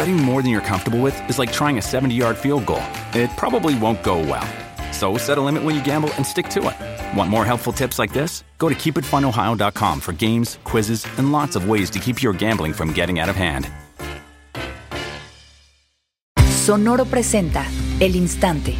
Betting 0.00 0.16
more 0.16 0.40
than 0.40 0.50
you're 0.50 0.62
comfortable 0.62 1.02
with 1.02 1.14
is 1.28 1.38
like 1.38 1.52
trying 1.52 1.76
a 1.76 1.82
70 1.82 2.14
yard 2.14 2.38
field 2.38 2.64
goal. 2.64 2.82
It 3.12 3.28
probably 3.36 3.74
won't 3.78 4.02
go 4.02 4.18
well. 4.18 4.48
So 4.92 5.18
set 5.18 5.36
a 5.36 5.42
limit 5.42 5.62
when 5.62 5.74
you 5.74 5.84
gamble 5.84 6.08
and 6.16 6.24
stick 6.24 6.48
to 6.54 6.60
it. 6.70 7.18
Want 7.18 7.28
more 7.28 7.44
helpful 7.44 7.70
tips 7.74 7.98
like 7.98 8.10
this? 8.14 8.42
Go 8.56 8.70
to 8.70 8.74
keepitfunohio.com 8.74 10.00
for 10.00 10.14
games, 10.14 10.58
quizzes, 10.64 11.06
and 11.18 11.32
lots 11.32 11.54
of 11.54 11.68
ways 11.68 11.90
to 11.90 11.98
keep 11.98 12.22
your 12.22 12.32
gambling 12.32 12.72
from 12.72 12.94
getting 12.94 13.20
out 13.20 13.28
of 13.28 13.36
hand. 13.36 13.68
Sonoro 16.64 17.04
presenta 17.04 17.66
El 18.00 18.16
Instante, 18.16 18.76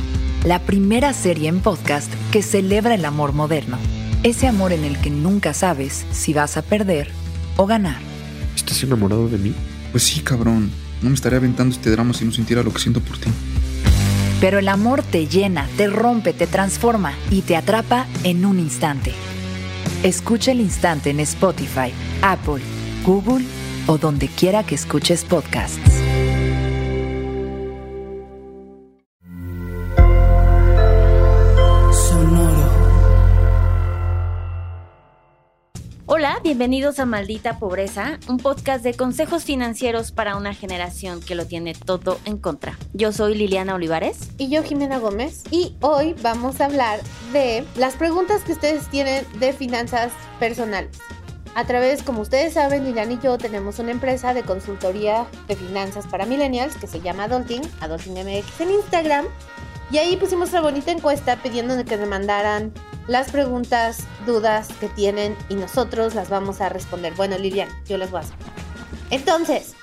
la 0.47 0.59
primera 0.61 1.13
serie 1.13 1.49
en 1.49 1.61
podcast 1.61 2.11
que 2.33 2.41
celebra 2.41 2.95
el 2.95 3.05
amor 3.05 3.35
moderno. 3.35 3.77
Ese 4.23 4.47
amor 4.47 4.73
en 4.73 4.87
el 4.87 4.99
que 5.03 5.11
nunca 5.11 5.53
sabes 5.53 6.07
si 6.13 6.33
vas 6.33 6.57
a 6.57 6.63
perder 6.63 7.11
o 7.59 7.67
ganar. 7.67 8.01
¿Estás 8.57 8.83
enamorado 8.83 9.29
de 9.29 9.37
mí? 9.37 9.55
Pues 9.93 10.05
sí, 10.05 10.23
cabrón. 10.23 10.71
No 11.03 11.09
me 11.09 11.15
estaría 11.15 11.39
aventando 11.39 11.75
este 11.75 11.91
drama 11.91 12.15
si 12.15 12.25
no 12.25 12.33
sintiera 12.33 12.63
lo 12.63 12.73
que 12.73 12.81
siento 12.81 13.01
por 13.01 13.19
ti. 13.19 13.31
Pero 14.41 14.59
el 14.59 14.69
amor 14.69 15.03
te 15.03 15.27
llena, 15.27 15.69
te 15.77 15.87
rompe, 15.87 16.33
te 16.33 16.47
transforma 16.47 17.13
y 17.31 17.43
te 17.43 17.57
atrapa 17.57 18.07
en 18.25 18.45
un 18.47 18.59
instante. 18.59 19.13
Escucha 20.03 20.53
el 20.53 20.61
instante 20.61 21.11
en 21.11 21.21
Spotify, 21.21 21.93
Apple, 22.23 22.63
Google 23.05 23.45
o 23.87 23.99
donde 23.99 24.29
quiera 24.29 24.65
que 24.65 24.75
escuches 24.75 25.25
podcasts. 25.25 26.10
Bienvenidos 36.51 36.99
a 36.99 37.07
Maldita 37.07 37.61
Pobreza, 37.61 38.19
un 38.27 38.39
podcast 38.39 38.83
de 38.83 38.95
consejos 38.95 39.45
financieros 39.45 40.11
para 40.11 40.35
una 40.35 40.53
generación 40.53 41.21
que 41.21 41.37
lo 41.37 41.47
tiene 41.47 41.75
todo 41.75 42.19
en 42.25 42.39
contra. 42.39 42.77
Yo 42.93 43.13
soy 43.13 43.37
Liliana 43.37 43.77
Olivares. 43.77 44.31
Y 44.37 44.49
yo 44.49 44.65
Jimena 44.65 44.99
Gómez. 44.99 45.45
Y 45.53 45.77
hoy 45.81 46.17
vamos 46.23 46.61
a 46.61 46.65
hablar 46.65 46.99
de 47.33 47.65
las 47.77 47.95
preguntas 47.95 48.43
que 48.43 48.51
ustedes 48.51 48.89
tienen 48.89 49.25
de 49.39 49.53
finanzas 49.53 50.11
personales. 50.41 50.99
A 51.55 51.67
través, 51.67 52.03
como 52.03 52.23
ustedes 52.23 52.55
saben, 52.55 52.85
Liliana 52.85 53.13
y 53.13 53.21
yo 53.21 53.39
tenemos 53.39 53.79
una 53.79 53.93
empresa 53.93 54.35
de 54.35 54.43
consultoría 54.43 55.29
de 55.47 55.55
finanzas 55.55 56.09
para 56.09 56.27
millennials 56.27 56.75
que 56.75 56.89
se 56.89 57.01
llama 57.01 57.25
Adulting, 57.25 57.63
Adulting 57.81 58.15
MX 58.15 58.61
en 58.61 58.71
Instagram. 58.73 59.27
Y 59.93 59.99
ahí 59.99 60.17
pusimos 60.17 60.51
una 60.51 60.63
bonita 60.63 60.91
encuesta 60.91 61.37
pidiendo 61.37 61.85
que 61.85 61.97
me 61.97 62.07
mandaran 62.07 62.73
las 63.07 63.31
preguntas, 63.33 64.07
dudas 64.27 64.69
que 64.81 64.89
tienen 64.89 65.37
y 65.49 65.55
nosotros 65.55 66.15
las 66.15 66.29
vamos 66.29 66.61
a 66.61 66.69
responder. 66.69 67.15
Bueno, 67.15 67.39
Lilian, 67.39 67.69
yo 67.87 67.99
las 67.99 68.11
voy 68.11 68.19
a 68.19 68.25
hacer. 68.25 68.37
Entonces, 69.11 69.75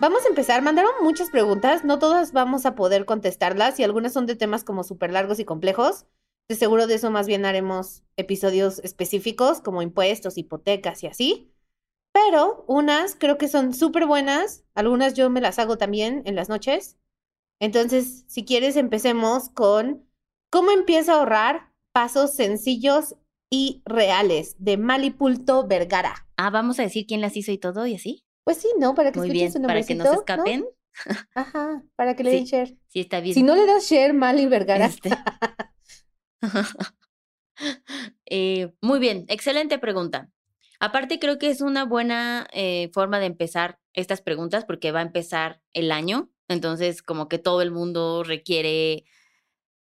vamos 0.00 0.24
a 0.24 0.28
empezar. 0.28 0.62
Mandaron 0.62 0.92
muchas 1.02 1.30
preguntas, 1.30 1.84
no 1.84 1.98
todas 1.98 2.32
vamos 2.32 2.66
a 2.66 2.74
poder 2.74 3.04
contestarlas 3.04 3.78
y 3.80 3.84
algunas 3.84 4.12
son 4.12 4.26
de 4.26 4.36
temas 4.36 4.64
como 4.64 4.84
súper 4.84 5.12
largos 5.12 5.38
y 5.38 5.44
complejos. 5.44 6.06
De 6.48 6.54
seguro 6.54 6.86
de 6.86 6.94
eso 6.94 7.10
más 7.10 7.26
bien 7.26 7.44
haremos 7.44 8.02
episodios 8.16 8.78
específicos 8.80 9.60
como 9.60 9.82
impuestos, 9.82 10.38
hipotecas 10.38 11.02
y 11.02 11.06
así. 11.08 11.52
Pero 12.12 12.64
unas 12.68 13.14
creo 13.14 13.36
que 13.36 13.48
son 13.48 13.74
súper 13.74 14.06
buenas, 14.06 14.64
algunas 14.74 15.14
yo 15.14 15.28
me 15.28 15.40
las 15.40 15.58
hago 15.58 15.76
también 15.76 16.22
en 16.24 16.34
las 16.34 16.48
noches. 16.48 16.96
Entonces, 17.60 18.24
si 18.26 18.44
quieres, 18.44 18.76
empecemos 18.76 19.50
con 19.50 20.06
cómo 20.50 20.70
empiezo 20.70 21.12
a 21.12 21.18
ahorrar 21.18 21.72
pasos 21.96 22.34
sencillos 22.34 23.14
y 23.50 23.80
reales 23.86 24.54
de 24.58 24.76
Malipulto 24.76 25.66
Vergara. 25.66 26.28
Ah, 26.36 26.50
vamos 26.50 26.78
a 26.78 26.82
decir 26.82 27.06
quién 27.06 27.22
las 27.22 27.38
hizo 27.38 27.52
y 27.52 27.56
todo 27.56 27.86
y 27.86 27.94
así. 27.94 28.22
Pues 28.44 28.58
sí, 28.58 28.68
¿no? 28.78 28.94
Para 28.94 29.12
que 29.12 29.18
Muy 29.18 29.30
bien, 29.30 29.50
para 29.62 29.82
que 29.82 29.94
no 29.94 30.04
se 30.04 30.16
escapen. 30.16 30.66
Ajá, 31.34 31.82
para 31.96 32.14
que 32.14 32.22
le 32.22 32.32
den 32.32 32.44
share. 32.44 32.76
Sí, 32.88 33.00
está 33.00 33.20
bien. 33.20 33.32
Si 33.32 33.42
no 33.42 33.56
le 33.56 33.64
das 33.64 33.88
share, 33.88 34.12
Mali 34.12 34.44
Vergara. 34.44 34.84
Este. 34.84 35.08
eh, 38.26 38.74
muy 38.82 38.98
bien, 38.98 39.24
excelente 39.28 39.78
pregunta. 39.78 40.30
Aparte, 40.78 41.18
creo 41.18 41.38
que 41.38 41.48
es 41.48 41.62
una 41.62 41.86
buena 41.86 42.46
eh, 42.52 42.90
forma 42.92 43.20
de 43.20 43.26
empezar 43.26 43.78
estas 43.94 44.20
preguntas 44.20 44.66
porque 44.66 44.92
va 44.92 44.98
a 44.98 45.04
empezar 45.04 45.62
el 45.72 45.90
año. 45.90 46.30
Entonces, 46.48 47.00
como 47.00 47.26
que 47.28 47.38
todo 47.38 47.62
el 47.62 47.70
mundo 47.70 48.22
requiere, 48.22 49.06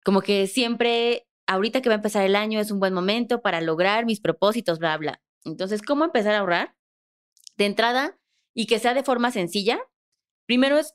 como 0.03 0.21
que 0.21 0.45
siempre, 0.45 1.25
ahorita 1.47 1.81
que 1.81 1.89
va 1.89 1.95
a 1.95 1.97
empezar 1.97 2.23
el 2.25 2.35
año 2.35 2.59
es 2.59 2.72
un 2.72 2.79
buen 2.79 2.94
momento 2.94 3.41
para 3.41 3.61
lograr 3.61 4.06
mis 4.06 4.19
propósitos, 4.19 4.79
bla, 4.79 4.97
bla. 4.97 5.22
Entonces, 5.44 5.81
¿cómo 5.81 6.03
empezar 6.03 6.33
a 6.33 6.39
ahorrar? 6.39 6.75
De 7.57 7.66
entrada, 7.66 8.17
y 8.56 8.66
que 8.67 8.79
sea 8.79 8.94
de 8.94 9.03
forma 9.03 9.31
sencilla, 9.31 9.79
primero 10.47 10.78
es 10.78 10.94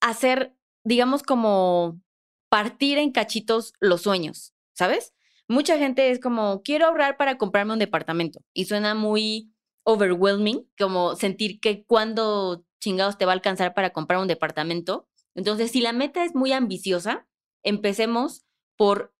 hacer, 0.00 0.54
digamos, 0.84 1.22
como 1.22 2.00
partir 2.50 2.98
en 2.98 3.12
cachitos 3.12 3.72
los 3.80 4.02
sueños, 4.02 4.54
¿sabes? 4.74 5.14
Mucha 5.48 5.78
gente 5.78 6.10
es 6.10 6.20
como, 6.20 6.62
quiero 6.62 6.86
ahorrar 6.86 7.16
para 7.16 7.38
comprarme 7.38 7.72
un 7.72 7.78
departamento 7.78 8.40
y 8.52 8.64
suena 8.64 8.94
muy 8.94 9.52
overwhelming, 9.84 10.68
como 10.76 11.14
sentir 11.14 11.60
que 11.60 11.84
cuando 11.84 12.64
chingados 12.80 13.16
te 13.18 13.24
va 13.24 13.32
a 13.32 13.34
alcanzar 13.34 13.72
para 13.72 13.90
comprar 13.90 14.20
un 14.20 14.26
departamento. 14.26 15.08
Entonces, 15.36 15.70
si 15.70 15.80
la 15.80 15.92
meta 15.92 16.24
es 16.24 16.34
muy 16.34 16.52
ambiciosa, 16.52 17.28
empecemos 17.62 18.45
por 18.76 19.14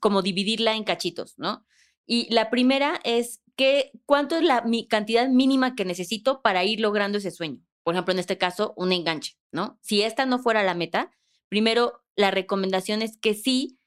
como 0.00 0.22
dividirla 0.22 0.74
en 0.74 0.84
cachitos, 0.84 1.38
¿no? 1.38 1.66
Y 2.06 2.32
la 2.32 2.48
primera 2.48 3.00
es 3.04 3.42
que 3.56 3.92
cuánto 4.06 4.36
es 4.36 4.42
la 4.42 4.62
mi 4.62 4.88
cantidad 4.88 5.28
mínima 5.28 5.74
que 5.74 5.84
necesito 5.84 6.40
para 6.40 6.64
ir 6.64 6.80
logrando 6.80 7.18
ese 7.18 7.30
sueño. 7.30 7.60
Por 7.82 7.94
ejemplo, 7.94 8.12
en 8.12 8.18
este 8.18 8.38
caso, 8.38 8.72
un 8.76 8.92
enganche, 8.92 9.36
¿no? 9.52 9.78
Si 9.82 10.02
esta 10.02 10.24
no 10.24 10.38
fuera 10.38 10.62
la 10.62 10.74
meta, 10.74 11.10
primero 11.48 12.02
la 12.16 12.30
recomendación 12.30 13.02
es 13.02 13.18
que 13.18 13.34
sí, 13.34 13.78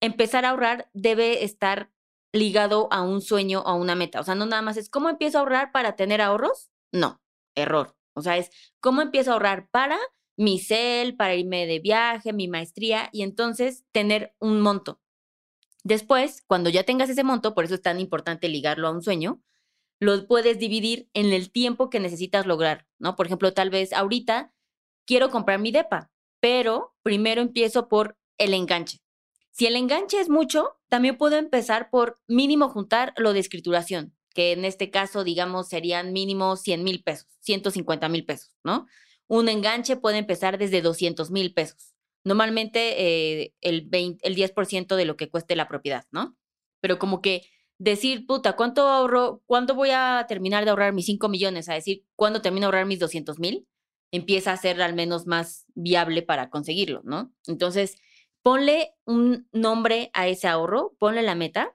empezar 0.00 0.44
a 0.44 0.50
ahorrar 0.50 0.90
debe 0.92 1.44
estar 1.44 1.90
ligado 2.32 2.88
a 2.92 3.02
un 3.02 3.20
sueño 3.20 3.60
o 3.60 3.68
a 3.68 3.74
una 3.74 3.94
meta. 3.94 4.20
O 4.20 4.24
sea, 4.24 4.34
no 4.34 4.46
nada 4.46 4.62
más 4.62 4.76
es 4.76 4.88
cómo 4.88 5.08
empiezo 5.08 5.38
a 5.38 5.40
ahorrar 5.42 5.72
para 5.72 5.96
tener 5.96 6.20
ahorros. 6.20 6.70
No, 6.92 7.22
error. 7.54 7.96
O 8.14 8.22
sea, 8.22 8.36
es 8.36 8.50
cómo 8.80 9.02
empiezo 9.02 9.30
a 9.30 9.34
ahorrar 9.34 9.68
para 9.70 9.98
mi 10.42 10.58
CEL, 10.58 11.16
para 11.16 11.34
irme 11.34 11.66
de 11.66 11.78
viaje, 11.78 12.32
mi 12.32 12.48
maestría 12.48 13.08
y 13.12 13.22
entonces 13.22 13.84
tener 13.92 14.34
un 14.38 14.60
monto. 14.60 15.00
Después, 15.84 16.42
cuando 16.46 16.68
ya 16.70 16.84
tengas 16.84 17.08
ese 17.10 17.24
monto, 17.24 17.54
por 17.54 17.64
eso 17.64 17.74
es 17.74 17.82
tan 17.82 18.00
importante 18.00 18.48
ligarlo 18.48 18.88
a 18.88 18.90
un 18.90 19.02
sueño, 19.02 19.40
lo 20.00 20.26
puedes 20.26 20.58
dividir 20.58 21.08
en 21.14 21.32
el 21.32 21.52
tiempo 21.52 21.90
que 21.90 22.00
necesitas 22.00 22.44
lograr, 22.44 22.88
¿no? 22.98 23.14
Por 23.14 23.26
ejemplo, 23.26 23.52
tal 23.52 23.70
vez 23.70 23.92
ahorita 23.92 24.52
quiero 25.06 25.30
comprar 25.30 25.60
mi 25.60 25.70
DEPA, 25.70 26.10
pero 26.40 26.94
primero 27.02 27.40
empiezo 27.40 27.88
por 27.88 28.18
el 28.36 28.52
enganche. 28.52 28.98
Si 29.52 29.66
el 29.66 29.76
enganche 29.76 30.20
es 30.20 30.28
mucho, 30.28 30.76
también 30.88 31.16
puedo 31.16 31.36
empezar 31.36 31.88
por 31.90 32.20
mínimo 32.26 32.68
juntar 32.68 33.14
lo 33.16 33.32
de 33.32 33.40
escrituración, 33.40 34.16
que 34.34 34.52
en 34.52 34.64
este 34.64 34.90
caso, 34.90 35.22
digamos, 35.22 35.68
serían 35.68 36.12
mínimo 36.12 36.56
100 36.56 36.82
mil 36.82 37.04
pesos, 37.04 37.28
150 37.40 38.08
mil 38.08 38.24
pesos, 38.24 38.56
¿no? 38.64 38.86
Un 39.32 39.48
enganche 39.48 39.96
puede 39.96 40.18
empezar 40.18 40.58
desde 40.58 40.82
200 40.82 41.30
mil 41.30 41.54
pesos. 41.54 41.94
Normalmente 42.24 43.40
eh, 43.42 43.54
el, 43.60 43.86
20, 43.86 44.26
el 44.26 44.36
10% 44.36 44.94
de 44.94 45.04
lo 45.04 45.16
que 45.16 45.30
cueste 45.30 45.56
la 45.56 45.68
propiedad, 45.68 46.04
¿no? 46.10 46.36
Pero 46.80 46.98
como 46.98 47.22
que 47.22 47.42
decir, 47.78 48.26
puta, 48.26 48.54
¿cuánto 48.56 48.88
ahorro? 48.88 49.42
¿Cuándo 49.46 49.74
voy 49.74 49.90
a 49.92 50.26
terminar 50.28 50.64
de 50.64 50.70
ahorrar 50.70 50.92
mis 50.92 51.06
5 51.06 51.28
millones? 51.28 51.68
A 51.68 51.74
decir, 51.74 52.04
¿cuándo 52.16 52.42
termino 52.42 52.64
de 52.64 52.66
ahorrar 52.66 52.86
mis 52.86 52.98
200 52.98 53.38
mil? 53.38 53.66
Empieza 54.12 54.52
a 54.52 54.56
ser 54.58 54.82
al 54.82 54.94
menos 54.94 55.26
más 55.26 55.64
viable 55.74 56.22
para 56.22 56.50
conseguirlo, 56.50 57.00
¿no? 57.04 57.32
Entonces, 57.46 57.96
ponle 58.42 58.94
un 59.06 59.48
nombre 59.52 60.10
a 60.12 60.28
ese 60.28 60.48
ahorro, 60.48 60.94
ponle 60.98 61.22
la 61.22 61.34
meta 61.34 61.74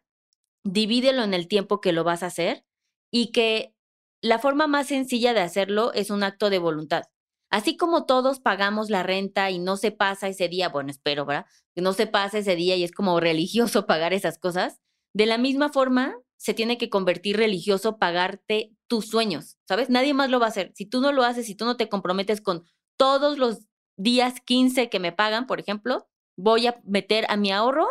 divídelo 0.71 1.23
en 1.23 1.33
el 1.33 1.47
tiempo 1.47 1.81
que 1.81 1.93
lo 1.93 2.03
vas 2.03 2.23
a 2.23 2.27
hacer 2.27 2.65
y 3.11 3.31
que 3.31 3.73
la 4.21 4.39
forma 4.39 4.67
más 4.67 4.87
sencilla 4.87 5.33
de 5.33 5.41
hacerlo 5.41 5.93
es 5.93 6.09
un 6.09 6.23
acto 6.23 6.49
de 6.49 6.59
voluntad. 6.59 7.03
Así 7.49 7.77
como 7.77 8.05
todos 8.05 8.39
pagamos 8.39 8.89
la 8.89 9.03
renta 9.03 9.49
y 9.51 9.59
no 9.59 9.77
se 9.77 9.91
pasa 9.91 10.27
ese 10.27 10.49
día, 10.49 10.69
bueno, 10.69 10.91
espero, 10.91 11.25
¿verdad? 11.25 11.45
Que 11.75 11.81
no 11.81 11.93
se 11.93 12.07
pasa 12.07 12.39
ese 12.39 12.55
día 12.55 12.75
y 12.75 12.83
es 12.83 12.91
como 12.91 13.19
religioso 13.19 13.85
pagar 13.85 14.13
esas 14.13 14.37
cosas. 14.37 14.79
De 15.13 15.25
la 15.25 15.37
misma 15.37 15.69
forma, 15.69 16.15
se 16.37 16.53
tiene 16.53 16.77
que 16.77 16.89
convertir 16.89 17.37
religioso 17.37 17.97
pagarte 17.97 18.75
tus 18.87 19.07
sueños, 19.07 19.57
¿sabes? 19.67 19.89
Nadie 19.89 20.13
más 20.13 20.29
lo 20.29 20.39
va 20.39 20.45
a 20.47 20.49
hacer. 20.49 20.71
Si 20.75 20.85
tú 20.85 21.01
no 21.01 21.11
lo 21.11 21.23
haces, 21.23 21.45
si 21.45 21.55
tú 21.55 21.65
no 21.65 21.77
te 21.77 21.89
comprometes 21.89 22.41
con 22.41 22.63
todos 22.97 23.37
los 23.37 23.65
días 23.97 24.41
15 24.41 24.89
que 24.89 24.99
me 24.99 25.11
pagan, 25.11 25.47
por 25.47 25.59
ejemplo, 25.59 26.07
voy 26.37 26.67
a 26.67 26.79
meter 26.85 27.25
a 27.29 27.37
mi 27.37 27.51
ahorro 27.51 27.87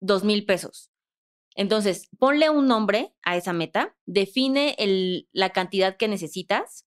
dos 0.00 0.24
mil 0.24 0.46
pesos. 0.46 0.90
Entonces, 1.54 2.08
ponle 2.18 2.48
un 2.48 2.66
nombre 2.66 3.14
a 3.22 3.36
esa 3.36 3.52
meta, 3.52 3.94
define 4.06 4.74
la 5.32 5.50
cantidad 5.50 5.96
que 5.96 6.08
necesitas, 6.08 6.86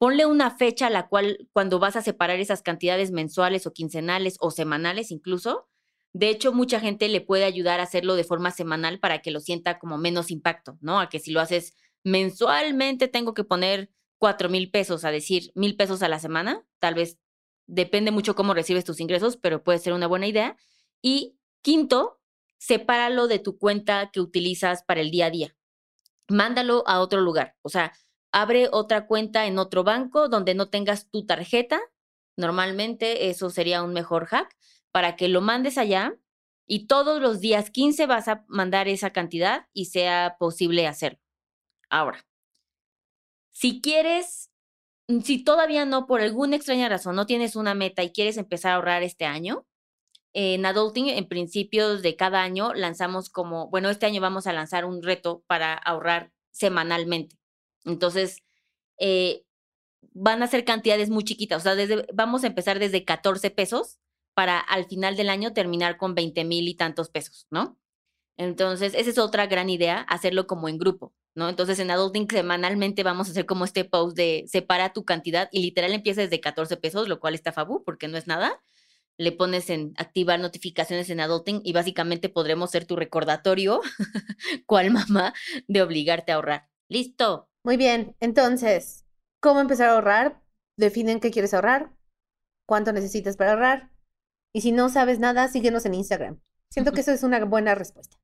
ponle 0.00 0.24
una 0.24 0.50
fecha 0.50 0.86
a 0.86 0.90
la 0.90 1.08
cual 1.08 1.46
cuando 1.52 1.78
vas 1.78 1.94
a 1.94 2.00
separar 2.00 2.40
esas 2.40 2.62
cantidades 2.62 3.10
mensuales 3.10 3.66
o 3.66 3.74
quincenales 3.74 4.38
o 4.40 4.50
semanales 4.50 5.10
incluso. 5.10 5.68
De 6.14 6.30
hecho, 6.30 6.54
mucha 6.54 6.80
gente 6.80 7.06
le 7.08 7.20
puede 7.20 7.44
ayudar 7.44 7.80
a 7.80 7.82
hacerlo 7.82 8.14
de 8.14 8.24
forma 8.24 8.50
semanal 8.50 8.98
para 8.98 9.20
que 9.20 9.30
lo 9.30 9.40
sienta 9.40 9.78
como 9.78 9.98
menos 9.98 10.30
impacto, 10.30 10.78
¿no? 10.80 11.00
A 11.00 11.10
que 11.10 11.18
si 11.18 11.32
lo 11.32 11.40
haces 11.40 11.76
mensualmente 12.02 13.08
tengo 13.08 13.34
que 13.34 13.44
poner 13.44 13.90
cuatro 14.16 14.48
mil 14.48 14.70
pesos, 14.70 15.04
a 15.04 15.10
decir 15.10 15.52
mil 15.54 15.76
pesos 15.76 16.02
a 16.02 16.08
la 16.08 16.18
semana, 16.18 16.64
tal 16.78 16.94
vez 16.94 17.18
depende 17.66 18.10
mucho 18.10 18.34
cómo 18.34 18.54
recibes 18.54 18.86
tus 18.86 19.00
ingresos, 19.00 19.36
pero 19.36 19.62
puede 19.62 19.80
ser 19.80 19.92
una 19.92 20.06
buena 20.06 20.26
idea. 20.26 20.56
Y 21.02 21.36
quinto, 21.60 22.18
sepáralo 22.56 23.28
de 23.28 23.38
tu 23.38 23.58
cuenta 23.58 24.10
que 24.10 24.22
utilizas 24.22 24.82
para 24.82 25.02
el 25.02 25.10
día 25.10 25.26
a 25.26 25.30
día. 25.30 25.54
Mándalo 26.26 26.84
a 26.86 27.00
otro 27.00 27.20
lugar. 27.20 27.56
O 27.60 27.68
sea, 27.68 27.92
abre 28.32 28.68
otra 28.70 29.06
cuenta 29.06 29.46
en 29.46 29.58
otro 29.58 29.84
banco 29.84 30.28
donde 30.28 30.54
no 30.54 30.68
tengas 30.68 31.10
tu 31.10 31.26
tarjeta. 31.26 31.80
Normalmente 32.36 33.30
eso 33.30 33.50
sería 33.50 33.82
un 33.82 33.92
mejor 33.92 34.26
hack 34.26 34.56
para 34.92 35.16
que 35.16 35.28
lo 35.28 35.40
mandes 35.40 35.78
allá 35.78 36.16
y 36.66 36.86
todos 36.86 37.20
los 37.20 37.40
días 37.40 37.70
15 37.70 38.06
vas 38.06 38.28
a 38.28 38.44
mandar 38.48 38.88
esa 38.88 39.10
cantidad 39.10 39.66
y 39.72 39.86
sea 39.86 40.36
posible 40.38 40.86
hacerlo. 40.86 41.20
Ahora, 41.88 42.24
si 43.50 43.80
quieres, 43.80 44.50
si 45.24 45.42
todavía 45.42 45.84
no, 45.84 46.06
por 46.06 46.20
alguna 46.20 46.56
extraña 46.56 46.88
razón, 46.88 47.16
no 47.16 47.26
tienes 47.26 47.56
una 47.56 47.74
meta 47.74 48.02
y 48.04 48.12
quieres 48.12 48.36
empezar 48.36 48.72
a 48.72 48.74
ahorrar 48.76 49.02
este 49.02 49.24
año, 49.24 49.66
en 50.32 50.64
Adulting, 50.64 51.08
en 51.08 51.26
principios 51.28 52.02
de 52.02 52.14
cada 52.14 52.42
año, 52.42 52.72
lanzamos 52.72 53.30
como, 53.30 53.68
bueno, 53.68 53.90
este 53.90 54.06
año 54.06 54.20
vamos 54.20 54.46
a 54.46 54.52
lanzar 54.52 54.84
un 54.84 55.02
reto 55.02 55.42
para 55.48 55.74
ahorrar 55.74 56.32
semanalmente. 56.52 57.39
Entonces, 57.84 58.42
eh, 58.98 59.44
van 60.12 60.42
a 60.42 60.46
ser 60.46 60.64
cantidades 60.64 61.10
muy 61.10 61.24
chiquitas, 61.24 61.62
o 61.62 61.64
sea, 61.64 61.74
desde, 61.74 62.06
vamos 62.12 62.44
a 62.44 62.48
empezar 62.48 62.78
desde 62.78 63.04
14 63.04 63.50
pesos 63.50 63.98
para 64.34 64.58
al 64.58 64.86
final 64.86 65.16
del 65.16 65.28
año 65.28 65.52
terminar 65.52 65.96
con 65.96 66.14
20 66.14 66.44
mil 66.44 66.68
y 66.68 66.74
tantos 66.74 67.10
pesos, 67.10 67.46
¿no? 67.50 67.78
Entonces, 68.36 68.94
esa 68.94 69.10
es 69.10 69.18
otra 69.18 69.46
gran 69.46 69.68
idea, 69.68 70.00
hacerlo 70.00 70.46
como 70.46 70.68
en 70.68 70.78
grupo, 70.78 71.14
¿no? 71.34 71.48
Entonces, 71.48 71.78
en 71.78 71.90
Adulting 71.90 72.26
semanalmente 72.30 73.02
vamos 73.02 73.28
a 73.28 73.32
hacer 73.32 73.44
como 73.46 73.64
este 73.66 73.84
post 73.84 74.16
de 74.16 74.44
separa 74.48 74.92
tu 74.94 75.04
cantidad 75.04 75.48
y 75.52 75.62
literal 75.62 75.92
empieza 75.92 76.22
desde 76.22 76.40
14 76.40 76.76
pesos, 76.78 77.08
lo 77.08 77.20
cual 77.20 77.34
está 77.34 77.52
fabu 77.52 77.84
porque 77.84 78.08
no 78.08 78.16
es 78.16 78.26
nada. 78.26 78.62
Le 79.18 79.32
pones 79.32 79.68
en 79.68 79.92
activar 79.98 80.40
notificaciones 80.40 81.10
en 81.10 81.20
Adulting 81.20 81.60
y 81.64 81.74
básicamente 81.74 82.30
podremos 82.30 82.70
ser 82.70 82.86
tu 82.86 82.96
recordatorio, 82.96 83.82
cual 84.66 84.90
mamá, 84.90 85.34
de 85.68 85.82
obligarte 85.82 86.32
a 86.32 86.36
ahorrar. 86.36 86.68
Listo. 86.88 87.49
Muy 87.62 87.76
bien, 87.76 88.16
entonces, 88.20 89.04
¿cómo 89.40 89.60
empezar 89.60 89.90
a 89.90 89.94
ahorrar? 89.94 90.42
Definen 90.76 91.20
qué 91.20 91.30
quieres 91.30 91.52
ahorrar, 91.52 91.94
cuánto 92.66 92.92
necesitas 92.92 93.36
para 93.36 93.52
ahorrar. 93.52 93.90
Y 94.52 94.62
si 94.62 94.72
no 94.72 94.88
sabes 94.88 95.18
nada, 95.18 95.48
síguenos 95.48 95.84
en 95.84 95.94
Instagram. 95.94 96.40
Siento 96.70 96.92
que 96.92 97.00
eso 97.02 97.12
es 97.12 97.22
una 97.22 97.44
buena 97.44 97.74
respuesta. 97.74 98.16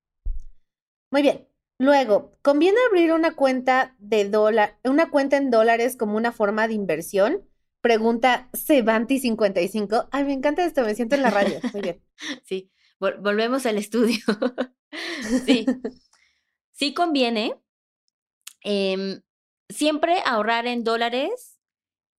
Muy 1.11 1.23
bien. 1.23 1.49
Luego, 1.79 2.38
¿conviene 2.41 2.79
abrir 2.88 3.12
una 3.12 3.35
cuenta 3.35 3.94
de 3.99 4.29
dólar, 4.29 4.79
una 4.83 5.11
cuenta 5.11 5.37
en 5.37 5.50
dólares 5.50 5.97
como 5.97 6.17
una 6.17 6.33
forma 6.33 6.67
de 6.69 6.75
inversión? 6.75 7.47
Pregunta 7.83 8.49
Sevanti55. 8.53 10.09
Ay, 10.11 10.25
me 10.25 10.33
encanta 10.33 10.65
esto, 10.65 10.83
me 10.83 10.94
siento 10.94 11.15
en 11.17 11.23
la 11.23 11.31
radio. 11.31 11.61
Muy 11.73 11.83
bien. 11.83 12.03
Sí, 12.44 12.73
volvemos 12.99 13.67
al 13.67 13.77
estudio. 13.77 14.17
sí. 15.44 15.67
Sí 16.73 16.94
conviene. 16.94 17.61
Em, 18.62 19.21
siempre 19.69 20.23
ahorrar 20.25 20.67
en 20.67 20.85
dólares, 20.85 21.59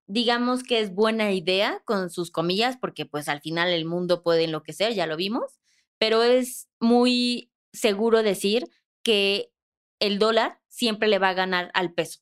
digamos 0.08 0.64
que 0.64 0.80
es 0.80 0.94
buena 0.94 1.32
idea 1.32 1.82
con 1.86 2.10
sus 2.10 2.32
comillas, 2.32 2.78
porque 2.78 3.06
pues 3.06 3.30
al 3.30 3.42
final 3.42 3.70
el 3.70 3.86
mundo 3.86 4.24
puede 4.24 4.46
enloquecer, 4.46 4.94
ya 4.94 5.08
lo 5.08 5.18
vimos, 5.18 5.60
pero 5.98 6.24
es 6.24 6.70
muy 6.80 7.52
seguro 7.74 8.24
decir 8.24 8.68
que 9.04 9.52
el 10.00 10.20
dólar 10.20 10.60
siempre 10.68 11.08
le 11.08 11.20
va 11.20 11.30
a 11.30 11.34
ganar 11.34 11.72
al 11.74 11.94
peso. 11.94 12.20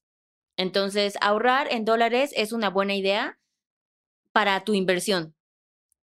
Entonces, 0.58 1.16
ahorrar 1.22 1.68
en 1.72 1.86
dólares 1.86 2.32
es 2.36 2.54
una 2.54 2.70
buena 2.70 2.96
idea 2.96 3.40
para 4.32 4.64
tu 4.64 4.74
inversión. 4.74 5.36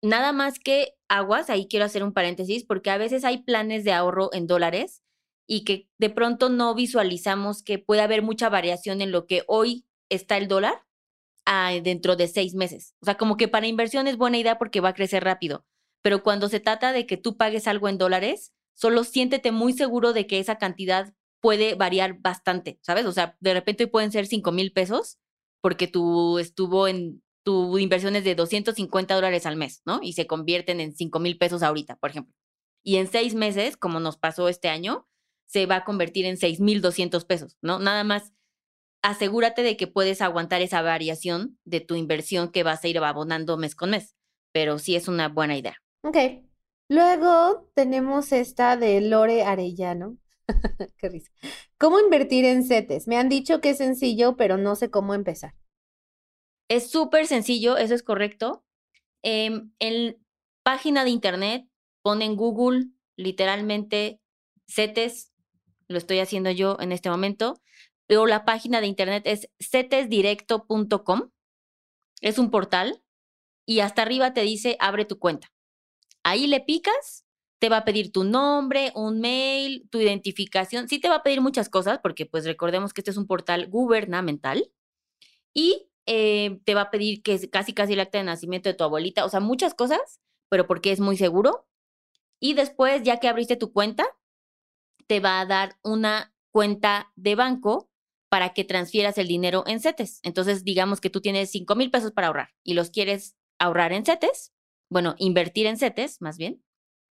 Nada 0.03 0.33
más 0.33 0.59
que 0.59 0.95
aguas, 1.09 1.49
ahí 1.49 1.69
quiero 1.69 1.87
hacer 1.87 2.03
un 2.03 2.13
paréntesis, 2.13 2.65
porque 2.65 2.91
a 2.91 2.99
veces 2.99 3.25
hay 3.25 3.43
planes 3.43 3.85
de 3.85 3.93
ahorro 3.93 4.31
en 4.33 4.47
dólares 4.47 5.03
y 5.47 5.65
que 5.65 5.89
de 5.99 6.11
pronto 6.11 6.49
no 6.49 6.75
visualizamos 6.75 7.62
que 7.62 7.79
puede 7.79 8.00
haber 8.00 8.23
mucha 8.23 8.49
variación 8.49 9.00
en 9.00 9.12
lo 9.12 9.27
que 9.27 9.43
hoy 9.47 9.87
está 10.09 10.37
el 10.37 10.49
dólar 10.49 10.85
ah, 11.47 11.73
dentro 11.83 12.17
de 12.17 12.29
seis 12.29 12.55
meses. 12.55 12.94
O 13.00 13.06
sea, 13.06 13.17
como 13.17 13.37
que 13.37 13.49
para 13.49 13.67
inversión 13.67 14.06
es 14.06 14.17
buena 14.17 14.39
idea 14.39 14.59
porque 14.59 14.81
va 14.81 14.91
a 14.91 14.94
crecer 14.94 15.25
rápido, 15.25 15.67
pero 16.03 16.23
cuando 16.23 16.49
se 16.49 16.61
trata 16.61 16.93
de 16.93 17.06
que 17.06 17.17
tú 17.17 17.37
pagues 17.37 17.67
algo 17.67 17.89
en 17.89 17.99
dólares, 17.99 18.53
solo 18.75 19.05
siéntete 19.05 19.53
muy 19.53 19.73
seguro 19.73 20.12
de 20.12 20.27
que 20.27 20.39
esa 20.39 20.59
cantidad 20.59 21.15
puede 21.41 21.75
variar 21.75 22.21
bastante, 22.21 22.79
¿sabes? 22.83 23.05
O 23.06 23.12
sea, 23.12 23.37
de 23.41 23.55
repente 23.55 23.89
pueden 23.89 24.12
ser 24.12 24.27
cinco 24.27 24.53
mil 24.53 24.73
pesos 24.73 25.19
porque 25.61 25.87
tú 25.89 26.39
estuvo 26.39 26.89
en 26.89 27.23
tu 27.44 27.79
inversión 27.79 28.15
es 28.17 28.25
de 28.25 28.35
250 28.35 29.15
dólares 29.15 29.47
al 29.47 29.56
mes, 29.56 29.83
¿no? 29.85 30.00
Y 30.03 30.12
se 30.12 30.27
convierten 30.27 30.81
en 30.81 30.94
cinco 30.94 31.19
mil 31.19 31.39
pesos 31.39 31.62
ahorita, 31.62 31.97
por 31.97 32.11
ejemplo. 32.11 32.35
Y 32.85 32.97
en 32.97 33.09
seis 33.09 33.35
meses, 33.35 33.77
como 33.77 34.00
nos 34.00 34.17
pasó 34.17 34.49
este 34.49 34.69
año, 34.69 35.09
se 35.53 35.67
va 35.67 35.77
a 35.77 35.85
convertir 35.85 36.25
en 36.25 36.39
6,200 36.39 37.27
pesos, 37.27 37.59
¿no? 37.61 37.79
Nada 37.79 38.05
más 38.05 38.33
asegúrate 39.03 39.63
de 39.63 39.77
que 39.77 39.87
puedes 39.87 40.23
aguantar 40.23 40.63
esa 40.63 40.81
variación 40.81 41.59
de 41.65 41.81
tu 41.81 41.95
inversión 41.95 42.51
que 42.51 42.63
vas 42.63 42.83
a 42.83 42.89
ir 42.89 42.99
abonando 42.99 43.59
mes 43.59 43.75
con 43.75 43.91
mes, 43.91 44.17
pero 44.53 44.79
sí 44.79 44.97
es 44.97 45.09
una 45.09 45.29
buena 45.29 45.57
idea. 45.57 45.77
Ok. 46.05 46.17
Luego 46.89 47.71
tenemos 47.75 48.33
esta 48.33 48.77
de 48.77 49.01
Lore 49.03 49.43
Arellano. 49.45 50.17
Qué 50.97 51.09
risa. 51.09 51.31
¿Cómo 51.79 52.01
invertir 52.01 52.45
en 52.45 52.65
CETES? 52.65 53.07
Me 53.07 53.17
han 53.17 53.29
dicho 53.29 53.61
que 53.61 53.71
es 53.71 53.79
sencillo, 53.79 54.37
pero 54.37 54.57
no 54.57 54.75
sé 54.75 54.91
cómo 54.91 55.15
empezar. 55.15 55.55
Es 56.69 56.91
súper 56.91 57.27
sencillo, 57.27 57.77
eso 57.77 57.95
es 57.95 58.03
correcto. 58.03 58.65
Em, 59.23 59.73
en 59.79 60.17
página 60.63 61.05
de 61.05 61.11
internet, 61.11 61.67
pon 62.03 62.23
en 62.23 62.37
Google 62.37 62.87
literalmente 63.17 64.21
CETES 64.67 65.31
lo 65.93 65.99
estoy 65.99 66.19
haciendo 66.19 66.51
yo 66.51 66.77
en 66.81 66.93
este 66.93 67.11
momento, 67.11 67.61
pero 68.06 68.27
la 68.27 68.44
página 68.44 68.81
de 68.81 68.89
internet 68.89 69.22
es 69.27 69.49
cetesdirecto.com, 69.61 71.31
es 72.20 72.39
un 72.39 72.51
portal 72.51 73.03
y 73.67 73.81
hasta 73.81 74.03
arriba 74.03 74.34
te 74.34 74.43
dice 74.43 74.77
abre 74.81 75.05
tu 75.05 75.19
cuenta. 75.19 75.53
Ahí 76.25 76.46
le 76.46 76.61
picas, 76.61 77.25
te 77.58 77.69
va 77.69 77.79
a 77.79 77.84
pedir 77.84 78.13
tu 78.13 78.25
nombre, 78.25 78.93
un 78.94 79.20
mail, 79.20 79.89
tu 79.91 80.01
identificación, 80.01 80.89
sí 80.89 80.99
te 80.99 81.08
va 81.08 81.17
a 81.17 81.22
pedir 81.22 81.41
muchas 81.41 81.69
cosas 81.69 82.01
porque 82.03 82.27
pues 82.27 82.44
recordemos 82.44 82.93
que 82.93 83.01
este 83.01 83.11
es 83.13 83.17
un 83.17 83.27
portal 83.27 83.69
gubernamental 83.69 84.70
y 85.55 85.89
eh, 86.06 86.61
te 86.65 86.75
va 86.75 86.82
a 86.82 86.91
pedir 86.91 87.22
que 87.22 87.34
es 87.34 87.49
casi 87.51 87.72
casi 87.72 87.93
el 87.93 88.01
acta 88.01 88.19
de 88.19 88.25
nacimiento 88.25 88.69
de 88.69 88.75
tu 88.75 88.84
abuelita, 88.84 89.25
o 89.25 89.29
sea, 89.29 89.41
muchas 89.41 89.75
cosas, 89.75 90.20
pero 90.49 90.67
porque 90.67 90.93
es 90.93 91.01
muy 91.01 91.17
seguro. 91.17 91.67
Y 92.41 92.55
después, 92.55 93.03
ya 93.05 93.20
que 93.20 93.29
abriste 93.29 93.56
tu 93.56 93.72
cuenta, 93.72 94.05
te 95.06 95.21
va 95.21 95.41
a 95.41 95.47
dar 95.47 95.79
una 95.82 96.35
cuenta 96.51 97.13
de 97.17 97.35
banco 97.35 97.91
para 98.31 98.55
que 98.55 98.65
transfieras 98.65 99.19
el 99.19 99.29
dinero 99.29 99.65
en 99.67 99.81
CETES. 99.81 100.21
Entonces, 100.23 100.65
digamos 100.65 101.01
que 101.01 101.11
tú 101.11 101.21
tienes 101.21 101.51
5 101.51 101.75
mil 101.75 101.91
pesos 101.91 102.13
para 102.13 102.29
ahorrar 102.29 102.51
y 102.63 102.75
los 102.75 102.91
quieres 102.91 103.37
ahorrar 103.59 103.93
en 103.93 104.05
CETES, 104.05 104.53
bueno, 104.91 105.15
invertir 105.19 105.67
en 105.67 105.77
CETES 105.77 106.21
más 106.21 106.39
bien. 106.39 106.65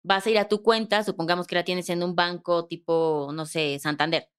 Vas 0.03 0.25
a 0.25 0.29
ir 0.29 0.37
a 0.37 0.47
tu 0.47 0.61
cuenta, 0.61 1.03
supongamos 1.03 1.47
que 1.47 1.55
la 1.55 1.63
tienes 1.63 1.89
en 1.89 2.03
un 2.03 2.15
banco 2.15 2.67
tipo, 2.67 3.31
no 3.33 3.45
sé, 3.45 3.79
Santander. 3.79 4.29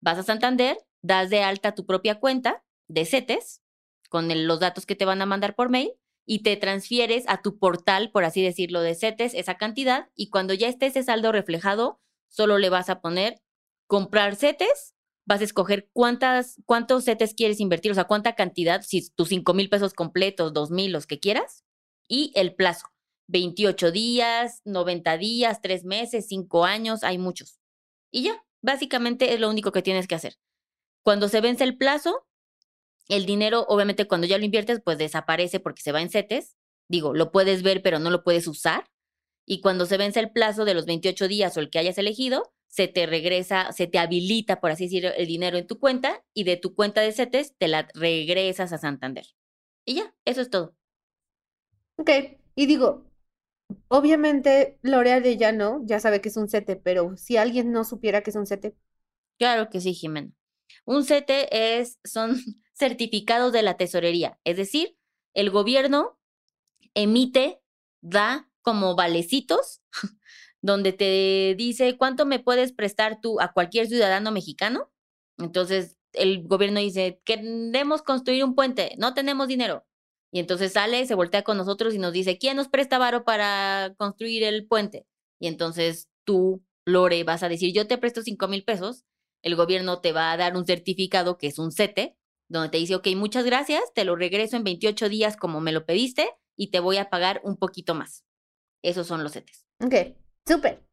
Vas 0.00 0.18
a 0.18 0.22
Santander, 0.22 0.76
das 1.02 1.30
de 1.30 1.42
alta 1.42 1.74
tu 1.74 1.86
propia 1.86 2.20
cuenta 2.20 2.62
de 2.88 3.04
CETES 3.04 3.62
con 4.08 4.28
los 4.46 4.60
datos 4.60 4.86
que 4.86 4.96
te 4.96 5.04
van 5.04 5.22
a 5.22 5.26
mandar 5.26 5.54
por 5.54 5.70
mail 5.70 5.92
y 6.26 6.42
te 6.42 6.56
transfieres 6.56 7.24
a 7.26 7.40
tu 7.40 7.58
portal, 7.58 8.10
por 8.10 8.24
así 8.24 8.42
decirlo, 8.42 8.82
de 8.82 8.94
CETES 8.94 9.34
esa 9.34 9.56
cantidad 9.56 10.10
y 10.14 10.28
cuando 10.28 10.52
ya 10.52 10.68
esté 10.68 10.86
ese 10.86 11.02
saldo 11.02 11.32
reflejado, 11.32 12.00
solo 12.28 12.58
le 12.58 12.70
vas 12.70 12.90
a 12.90 13.00
poner 13.00 13.40
comprar 13.86 14.36
setes, 14.36 14.94
vas 15.26 15.40
a 15.40 15.44
escoger 15.44 15.90
cuántas, 15.92 16.56
cuántos 16.66 17.04
setes 17.04 17.34
quieres 17.34 17.60
invertir, 17.60 17.92
o 17.92 17.94
sea, 17.94 18.04
cuánta 18.04 18.34
cantidad, 18.34 18.82
si 18.82 19.10
tus 19.10 19.28
5 19.28 19.54
mil 19.54 19.68
pesos 19.70 19.94
completos, 19.94 20.52
2 20.52 20.70
mil, 20.70 20.92
los 20.92 21.06
que 21.06 21.20
quieras, 21.20 21.64
y 22.08 22.32
el 22.34 22.54
plazo, 22.54 22.86
28 23.28 23.90
días, 23.92 24.62
90 24.64 25.18
días, 25.18 25.60
3 25.62 25.84
meses, 25.84 26.26
5 26.28 26.64
años, 26.64 27.04
hay 27.04 27.18
muchos. 27.18 27.58
Y 28.10 28.22
ya, 28.24 28.44
básicamente 28.62 29.34
es 29.34 29.40
lo 29.40 29.50
único 29.50 29.72
que 29.72 29.82
tienes 29.82 30.06
que 30.08 30.14
hacer. 30.14 30.38
Cuando 31.04 31.28
se 31.28 31.40
vence 31.40 31.64
el 31.64 31.76
plazo, 31.78 32.26
El 33.08 33.26
dinero, 33.26 33.64
obviamente, 33.68 34.06
cuando 34.06 34.26
ya 34.26 34.38
lo 34.38 34.44
inviertes, 34.44 34.80
pues 34.84 34.98
desaparece 34.98 35.60
porque 35.60 35.82
se 35.82 35.92
va 35.92 36.02
en 36.02 36.10
CETES. 36.10 36.56
Digo, 36.88 37.14
lo 37.14 37.32
puedes 37.32 37.62
ver, 37.62 37.82
pero 37.82 37.98
no 37.98 38.10
lo 38.10 38.22
puedes 38.22 38.46
usar. 38.46 38.84
Y 39.50 39.62
cuando 39.62 39.86
se 39.86 39.96
vence 39.96 40.20
el 40.20 40.30
plazo 40.30 40.66
de 40.66 40.74
los 40.74 40.84
28 40.84 41.26
días 41.26 41.56
o 41.56 41.60
el 41.60 41.70
que 41.70 41.78
hayas 41.78 41.96
elegido, 41.96 42.52
se 42.66 42.86
te 42.86 43.06
regresa, 43.06 43.72
se 43.72 43.86
te 43.86 43.98
habilita, 43.98 44.60
por 44.60 44.70
así 44.70 44.84
decirlo, 44.84 45.08
el 45.16 45.26
dinero 45.26 45.56
en 45.56 45.66
tu 45.66 45.78
cuenta 45.78 46.22
y 46.34 46.44
de 46.44 46.58
tu 46.58 46.74
cuenta 46.74 47.00
de 47.00 47.12
CETES 47.12 47.54
te 47.56 47.66
la 47.66 47.88
regresas 47.94 48.74
a 48.74 48.78
Santander. 48.78 49.24
Y 49.86 49.94
ya, 49.94 50.14
eso 50.26 50.42
es 50.42 50.50
todo. 50.50 50.76
Ok, 51.96 52.10
y 52.56 52.66
digo, 52.66 53.06
obviamente 53.88 54.78
L'Oreal 54.82 55.24
ya 55.38 55.50
no, 55.50 55.80
ya 55.86 55.98
sabe 55.98 56.20
que 56.20 56.28
es 56.28 56.36
un 56.36 56.50
CETE, 56.50 56.76
pero 56.76 57.16
si 57.16 57.38
alguien 57.38 57.72
no 57.72 57.84
supiera 57.84 58.20
que 58.20 58.28
es 58.28 58.36
un 58.36 58.46
CETE. 58.46 58.76
Claro 59.38 59.70
que 59.70 59.80
sí, 59.80 59.94
Jimena. 59.94 60.30
Un 60.84 61.04
CETE 61.04 61.78
es, 61.78 61.98
son 62.04 62.36
certificados 62.74 63.50
de 63.54 63.62
la 63.62 63.78
tesorería, 63.78 64.38
es 64.44 64.58
decir, 64.58 64.98
el 65.32 65.48
gobierno 65.48 66.18
emite, 66.92 67.62
da 68.02 68.47
como 68.62 68.96
valecitos 68.96 69.80
donde 70.60 70.92
te 70.92 71.54
dice 71.56 71.96
cuánto 71.96 72.26
me 72.26 72.40
puedes 72.40 72.72
prestar 72.72 73.20
tú 73.20 73.40
a 73.40 73.52
cualquier 73.52 73.86
ciudadano 73.86 74.30
mexicano. 74.32 74.90
Entonces 75.38 75.98
el 76.12 76.42
gobierno 76.46 76.80
dice, 76.80 77.20
queremos 77.24 78.02
construir 78.02 78.44
un 78.44 78.54
puente, 78.54 78.94
no 78.98 79.14
tenemos 79.14 79.48
dinero. 79.48 79.86
Y 80.32 80.40
entonces 80.40 80.72
sale, 80.72 81.06
se 81.06 81.14
voltea 81.14 81.42
con 81.42 81.56
nosotros 81.56 81.94
y 81.94 81.98
nos 81.98 82.12
dice, 82.12 82.38
¿quién 82.38 82.56
nos 82.56 82.68
presta 82.68 82.98
varo 82.98 83.24
para 83.24 83.94
construir 83.96 84.42
el 84.44 84.66
puente? 84.66 85.06
Y 85.40 85.46
entonces 85.46 86.08
tú, 86.24 86.62
Lore, 86.84 87.24
vas 87.24 87.42
a 87.42 87.48
decir, 87.48 87.72
yo 87.72 87.86
te 87.86 87.98
presto 87.98 88.22
cinco 88.22 88.48
mil 88.48 88.64
pesos. 88.64 89.04
El 89.42 89.56
gobierno 89.56 90.00
te 90.00 90.12
va 90.12 90.32
a 90.32 90.36
dar 90.36 90.56
un 90.56 90.66
certificado 90.66 91.38
que 91.38 91.46
es 91.46 91.58
un 91.58 91.72
CETE, 91.72 92.16
donde 92.48 92.70
te 92.70 92.78
dice, 92.78 92.96
ok, 92.96 93.08
muchas 93.16 93.44
gracias, 93.44 93.82
te 93.94 94.04
lo 94.04 94.16
regreso 94.16 94.56
en 94.56 94.64
28 94.64 95.08
días 95.08 95.36
como 95.36 95.60
me 95.60 95.72
lo 95.72 95.86
pediste 95.86 96.28
y 96.56 96.70
te 96.70 96.80
voy 96.80 96.96
a 96.96 97.08
pagar 97.08 97.40
un 97.44 97.56
poquito 97.56 97.94
más. 97.94 98.24
Esos 98.82 99.06
son 99.06 99.22
los 99.22 99.32
CETES. 99.32 99.66
Ok, 99.84 99.94
súper. 100.46 100.84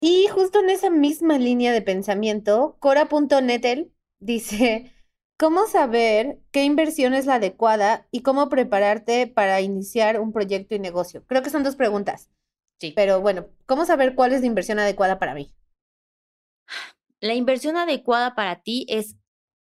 Y 0.00 0.28
justo 0.28 0.60
en 0.60 0.70
esa 0.70 0.90
misma 0.90 1.38
línea 1.38 1.72
de 1.72 1.82
pensamiento, 1.82 2.76
Cora.netel 2.80 3.92
dice, 4.20 4.92
¿cómo 5.38 5.66
saber 5.66 6.38
qué 6.50 6.64
inversión 6.64 7.14
es 7.14 7.26
la 7.26 7.36
adecuada 7.36 8.06
y 8.10 8.22
cómo 8.22 8.48
prepararte 8.48 9.26
para 9.26 9.60
iniciar 9.60 10.20
un 10.20 10.32
proyecto 10.32 10.74
y 10.74 10.78
negocio? 10.78 11.24
Creo 11.26 11.42
que 11.42 11.50
son 11.50 11.62
dos 11.62 11.76
preguntas. 11.76 12.30
Sí. 12.78 12.92
Pero 12.94 13.20
bueno, 13.20 13.48
¿cómo 13.64 13.86
saber 13.86 14.14
cuál 14.14 14.32
es 14.32 14.40
la 14.42 14.46
inversión 14.46 14.78
adecuada 14.78 15.18
para 15.18 15.34
mí? 15.34 15.54
La 17.20 17.32
inversión 17.32 17.78
adecuada 17.78 18.34
para 18.34 18.60
ti 18.62 18.84
es, 18.90 19.16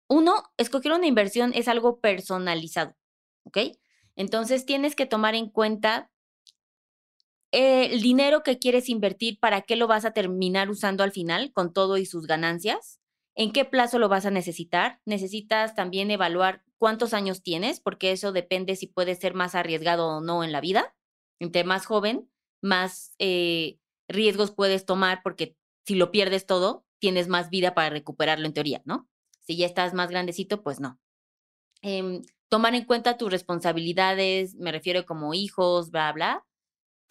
uno, 0.08 0.44
escoger 0.58 0.94
una 0.94 1.08
inversión 1.08 1.52
es 1.54 1.68
algo 1.68 2.00
personalizado, 2.00 2.96
¿ok? 3.44 3.58
Entonces 4.16 4.66
tienes 4.66 4.96
que 4.96 5.06
tomar 5.06 5.36
en 5.36 5.50
cuenta 5.50 6.13
el 7.54 8.02
dinero 8.02 8.42
que 8.42 8.58
quieres 8.58 8.90
invertir, 8.90 9.40
¿para 9.40 9.62
qué 9.62 9.76
lo 9.76 9.86
vas 9.86 10.06
a 10.06 10.12
terminar 10.12 10.72
usando 10.72 11.04
al 11.04 11.12
final 11.12 11.54
con 11.54 11.72
todo 11.72 11.98
y 11.98 12.06
sus 12.08 12.26
ganancias? 12.26 13.00
¿En 13.36 13.52
qué 13.52 13.64
plazo 13.64 14.00
lo 14.00 14.10
vas 14.10 14.26
a 14.26 14.32
necesitar? 14.32 15.02
Necesitas 15.06 15.76
también 15.76 16.10
evaluar 16.10 16.64
cuántos 16.80 17.14
años 17.14 17.44
tienes, 17.44 17.80
porque 17.80 18.12
eso 18.12 18.32
depende 18.32 18.76
si 18.76 18.88
puedes 18.88 19.20
ser 19.20 19.36
más 19.36 19.54
arriesgado 19.54 20.08
o 20.08 20.22
no 20.22 20.44
en 20.44 20.52
la 20.52 20.62
vida. 20.62 20.96
Entre 21.40 21.64
más 21.64 21.86
joven, 21.86 22.28
más 22.60 23.14
eh, 23.20 23.78
riesgos 24.08 24.50
puedes 24.50 24.86
tomar, 24.86 25.22
porque 25.24 25.56
si 25.86 25.94
lo 25.94 26.10
pierdes 26.10 26.48
todo, 26.48 26.88
tienes 26.98 27.28
más 27.28 27.52
vida 27.52 27.76
para 27.76 27.92
recuperarlo 27.92 28.48
en 28.48 28.54
teoría, 28.54 28.82
¿no? 28.86 29.08
Si 29.42 29.58
ya 29.58 29.68
estás 29.68 29.94
más 29.94 30.10
grandecito, 30.10 30.64
pues 30.64 30.80
no. 30.80 31.00
Em, 31.84 32.24
tomar 32.50 32.74
en 32.74 32.86
cuenta 32.86 33.18
tus 33.18 33.32
responsabilidades, 33.32 34.56
me 34.56 34.72
refiero 34.72 35.06
como 35.06 35.36
hijos, 35.36 35.92
bla, 35.92 36.12
bla 36.14 36.46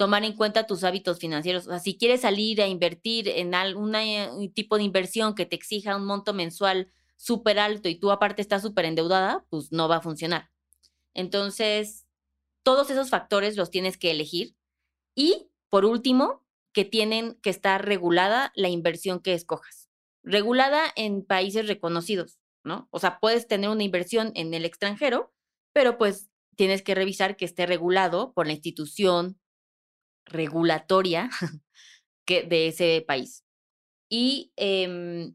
tomar 0.02 0.24
en 0.24 0.32
cuenta 0.32 0.66
tus 0.66 0.82
hábitos 0.82 1.20
financieros. 1.20 1.68
O 1.68 1.70
sea, 1.70 1.78
si 1.78 1.96
quieres 1.96 2.22
salir 2.22 2.60
a 2.60 2.66
invertir 2.66 3.28
en 3.28 3.54
algún 3.54 3.92
tipo 4.52 4.76
de 4.76 4.82
inversión 4.82 5.36
que 5.36 5.46
te 5.46 5.54
exija 5.54 5.94
un 5.94 6.06
monto 6.06 6.34
mensual 6.34 6.92
súper 7.16 7.60
alto 7.60 7.88
y 7.88 7.94
tú 7.94 8.10
aparte 8.10 8.42
estás 8.42 8.62
súper 8.62 8.84
endeudada, 8.86 9.46
pues 9.48 9.70
no 9.70 9.86
va 9.86 9.98
a 9.98 10.00
funcionar. 10.00 10.50
Entonces, 11.14 12.04
todos 12.64 12.90
esos 12.90 13.10
factores 13.10 13.56
los 13.56 13.70
tienes 13.70 13.96
que 13.96 14.10
elegir. 14.10 14.56
Y, 15.14 15.52
por 15.70 15.84
último, 15.84 16.44
que 16.72 16.84
tienen 16.84 17.38
que 17.40 17.50
estar 17.50 17.86
regulada 17.86 18.50
la 18.56 18.70
inversión 18.70 19.20
que 19.20 19.34
escojas. 19.34 19.88
Regulada 20.24 20.82
en 20.96 21.24
países 21.24 21.68
reconocidos, 21.68 22.40
¿no? 22.64 22.88
O 22.90 22.98
sea, 22.98 23.20
puedes 23.20 23.46
tener 23.46 23.70
una 23.70 23.84
inversión 23.84 24.32
en 24.34 24.52
el 24.52 24.64
extranjero, 24.64 25.32
pero 25.72 25.96
pues 25.96 26.28
tienes 26.56 26.82
que 26.82 26.96
revisar 26.96 27.36
que 27.36 27.44
esté 27.44 27.66
regulado 27.66 28.32
por 28.32 28.48
la 28.48 28.54
institución 28.54 29.38
regulatoria 30.26 31.30
que, 32.26 32.42
de 32.42 32.68
ese 32.68 33.04
país. 33.06 33.44
Y 34.08 34.52
em, 34.56 35.34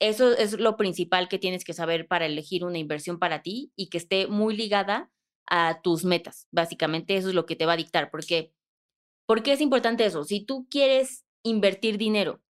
eso 0.00 0.32
es 0.32 0.58
lo 0.58 0.76
principal 0.76 1.28
que 1.28 1.38
tienes 1.38 1.64
que 1.64 1.74
saber 1.74 2.06
para 2.06 2.26
elegir 2.26 2.64
una 2.64 2.78
inversión 2.78 3.18
para 3.18 3.42
ti 3.42 3.72
y 3.76 3.88
que 3.88 3.98
esté 3.98 4.26
muy 4.26 4.56
ligada 4.56 5.10
a 5.46 5.80
tus 5.82 6.04
metas. 6.04 6.46
Básicamente 6.52 7.16
eso 7.16 7.28
es 7.28 7.34
lo 7.34 7.46
que 7.46 7.56
te 7.56 7.66
va 7.66 7.72
a 7.72 7.78
dictar. 7.78 8.10
¿Por 8.10 8.24
qué 8.24 9.52
es 9.52 9.60
importante 9.60 10.04
eso? 10.06 10.24
Si 10.24 10.44
tú 10.44 10.68
quieres 10.70 11.24
invertir 11.42 11.98
dinero 11.98 12.42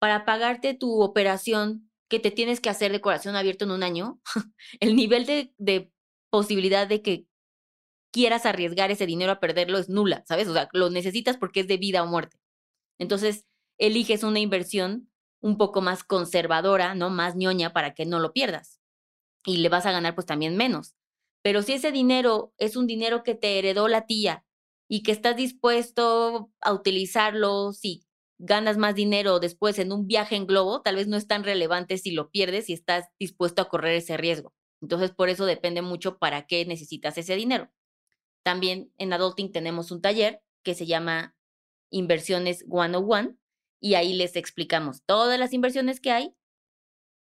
para 0.00 0.24
pagarte 0.24 0.74
tu 0.74 1.00
operación 1.00 1.90
que 2.08 2.18
te 2.18 2.30
tienes 2.30 2.60
que 2.60 2.70
hacer 2.70 2.90
de 2.92 3.00
corazón 3.00 3.36
abierto 3.36 3.64
en 3.64 3.70
un 3.70 3.82
año, 3.82 4.20
el 4.80 4.96
nivel 4.96 5.26
de, 5.26 5.54
de 5.58 5.92
posibilidad 6.30 6.88
de 6.88 7.02
que 7.02 7.27
quieras 8.12 8.46
arriesgar 8.46 8.90
ese 8.90 9.06
dinero 9.06 9.32
a 9.32 9.40
perderlo 9.40 9.78
es 9.78 9.88
nula, 9.88 10.24
¿sabes? 10.26 10.48
O 10.48 10.52
sea, 10.52 10.68
lo 10.72 10.90
necesitas 10.90 11.36
porque 11.36 11.60
es 11.60 11.68
de 11.68 11.76
vida 11.76 12.02
o 12.02 12.06
muerte. 12.06 12.38
Entonces, 12.98 13.44
eliges 13.78 14.22
una 14.24 14.40
inversión 14.40 15.10
un 15.40 15.56
poco 15.56 15.80
más 15.80 16.04
conservadora, 16.04 16.94
¿no? 16.94 17.10
Más 17.10 17.36
ñoña 17.36 17.72
para 17.72 17.94
que 17.94 18.06
no 18.06 18.18
lo 18.18 18.32
pierdas. 18.32 18.80
Y 19.46 19.58
le 19.58 19.68
vas 19.68 19.86
a 19.86 19.92
ganar 19.92 20.14
pues 20.14 20.26
también 20.26 20.56
menos. 20.56 20.94
Pero 21.42 21.62
si 21.62 21.74
ese 21.74 21.92
dinero 21.92 22.52
es 22.58 22.76
un 22.76 22.86
dinero 22.86 23.22
que 23.22 23.34
te 23.34 23.58
heredó 23.58 23.88
la 23.88 24.06
tía 24.06 24.44
y 24.88 25.02
que 25.02 25.12
estás 25.12 25.36
dispuesto 25.36 26.50
a 26.60 26.72
utilizarlo 26.72 27.72
si 27.72 28.04
ganas 28.38 28.76
más 28.78 28.94
dinero 28.94 29.40
después 29.40 29.78
en 29.78 29.92
un 29.92 30.06
viaje 30.06 30.36
en 30.36 30.46
globo, 30.46 30.82
tal 30.82 30.96
vez 30.96 31.08
no 31.08 31.16
es 31.16 31.26
tan 31.26 31.44
relevante 31.44 31.98
si 31.98 32.12
lo 32.12 32.30
pierdes 32.30 32.68
y 32.68 32.72
estás 32.72 33.06
dispuesto 33.18 33.62
a 33.62 33.68
correr 33.68 33.94
ese 33.94 34.16
riesgo. 34.16 34.54
Entonces, 34.80 35.10
por 35.12 35.28
eso 35.28 35.44
depende 35.46 35.82
mucho 35.82 36.18
para 36.18 36.46
qué 36.46 36.64
necesitas 36.64 37.18
ese 37.18 37.36
dinero. 37.36 37.70
También 38.42 38.92
en 38.98 39.12
Adulting 39.12 39.52
tenemos 39.52 39.90
un 39.90 40.00
taller 40.00 40.42
que 40.62 40.74
se 40.74 40.86
llama 40.86 41.36
Inversiones 41.90 42.60
101 42.60 43.36
y 43.80 43.94
ahí 43.94 44.14
les 44.14 44.36
explicamos 44.36 45.02
todas 45.04 45.38
las 45.38 45.52
inversiones 45.52 46.00
que 46.00 46.10
hay, 46.10 46.34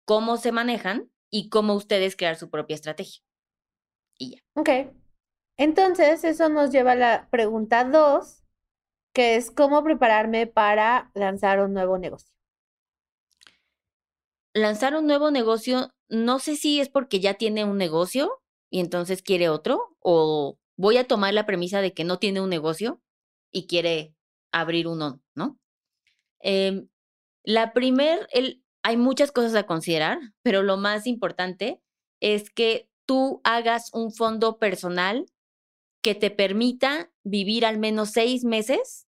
cómo 0.05 0.37
se 0.37 0.53
manejan 0.53 1.11
y 1.31 1.49
cómo 1.49 1.75
ustedes 1.75 2.17
crear 2.17 2.37
su 2.37 2.51
propia 2.51 2.75
estrategia. 2.75 3.23
Y 4.19 4.37
ya. 4.37 4.43
Ok. 4.55 4.69
Entonces, 5.57 6.25
eso 6.25 6.49
nos 6.49 6.71
lleva 6.71 6.93
a 6.93 6.97
la 6.97 7.29
pregunta 7.31 7.85
2, 7.85 8.43
que 9.13 9.37
es 9.37 9.51
cómo 9.51 9.85
prepararme 9.85 10.47
para 10.47 11.11
lanzar 11.15 11.61
un 11.61 11.75
nuevo 11.75 11.99
negocio. 11.99 12.35
Lanzar 14.53 14.97
un 14.97 15.07
nuevo 15.07 15.31
negocio, 15.31 15.93
no 16.09 16.39
sé 16.39 16.57
si 16.57 16.81
es 16.81 16.89
porque 16.89 17.21
ya 17.21 17.35
tiene 17.35 17.65
un 17.65 17.79
negocio 17.79 18.43
y 18.69 18.81
entonces 18.81 19.23
quiere 19.23 19.49
otro 19.49 19.97
o 20.01 20.59
voy 20.81 20.97
a 20.97 21.07
tomar 21.07 21.35
la 21.35 21.45
premisa 21.45 21.83
de 21.83 21.93
que 21.93 22.05
no 22.05 22.19
tiene 22.19 22.41
un 22.41 22.49
negocio 22.49 23.03
y 23.53 23.67
quiere 23.67 24.15
abrir 24.51 24.87
uno, 24.87 25.21
¿no? 25.35 25.59
Em, 26.41 26.89
la 27.45 27.75
primer, 27.75 28.27
el, 28.33 28.63
hay 28.83 28.97
muchas 28.97 29.31
cosas 29.31 29.55
a 29.55 29.65
considerar, 29.65 30.19
pero 30.43 30.63
lo 30.63 30.79
más 30.79 31.07
importante 31.07 31.83
es 32.21 32.49
que 32.49 32.89
tú 33.05 33.43
hagas 33.45 33.91
un 33.93 34.11
fondo 34.11 34.59
personal 34.59 35.27
que 36.01 36.15
te 36.15 36.31
permita 36.31 37.13
vivir 37.25 37.67
al 37.67 37.79
menos 37.79 38.13
seis 38.13 38.45
meses 38.45 39.07